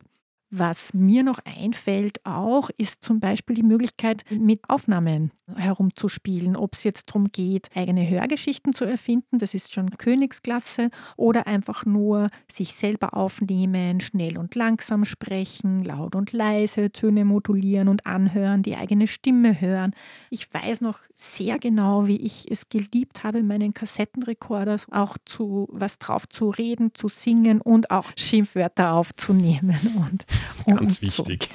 Was 0.57 0.95
mir 0.95 1.25
noch 1.25 1.41
einfällt 1.45 2.25
auch, 2.25 2.71
ist 2.79 3.03
zum 3.03 3.19
Beispiel 3.19 3.57
die 3.57 3.65
Möglichkeit, 3.65 4.23
mit 4.31 4.61
Aufnahmen 4.69 5.33
herumzuspielen, 5.57 6.57
ob 6.57 6.75
es 6.75 6.85
jetzt 6.85 7.11
darum 7.11 7.27
geht, 7.31 7.69
eigene 7.75 8.09
Hörgeschichten 8.09 8.73
zu 8.73 8.85
erfinden, 8.85 9.39
das 9.39 9.53
ist 9.53 9.75
schon 9.75 9.91
Königsklasse, 9.91 10.91
oder 11.17 11.49
einfach 11.49 11.85
nur 11.85 12.31
sich 12.51 12.75
selber 12.75 13.15
aufnehmen, 13.15 14.01
schnell 14.01 14.39
und 14.39 14.55
langsam 14.55 15.05
sprechen, 15.05 15.85
laut 15.85 16.15
und 16.15 16.33
leise, 16.33 16.93
Töne 16.93 17.25
modulieren 17.25 17.89
und 17.89 18.07
anhören, 18.07 18.63
die 18.63 18.77
eigene 18.77 19.07
Stimme 19.07 19.61
hören. 19.61 19.93
Ich 20.31 20.53
weiß 20.55 20.81
noch 20.81 21.01
sehr 21.17 21.59
genau, 21.59 22.07
wie 22.07 22.17
ich 22.17 22.51
es 22.51 22.69
geliebt 22.69 23.23
habe, 23.25 23.43
meinen 23.43 23.75
Kassettenrekorder 23.75 24.81
auch 24.91 25.17
zu 25.25 25.69
was 25.71 25.99
drauf 25.99 26.29
zu 26.29 26.49
reden, 26.51 26.95
zu 26.95 27.09
singen 27.09 27.61
und 27.61 27.91
auch 27.91 28.07
Schimpfwörter 28.17 28.93
aufzunehmen 28.93 29.79
und 29.97 30.25
Ganz 30.67 31.03
wichtig. 31.03 31.49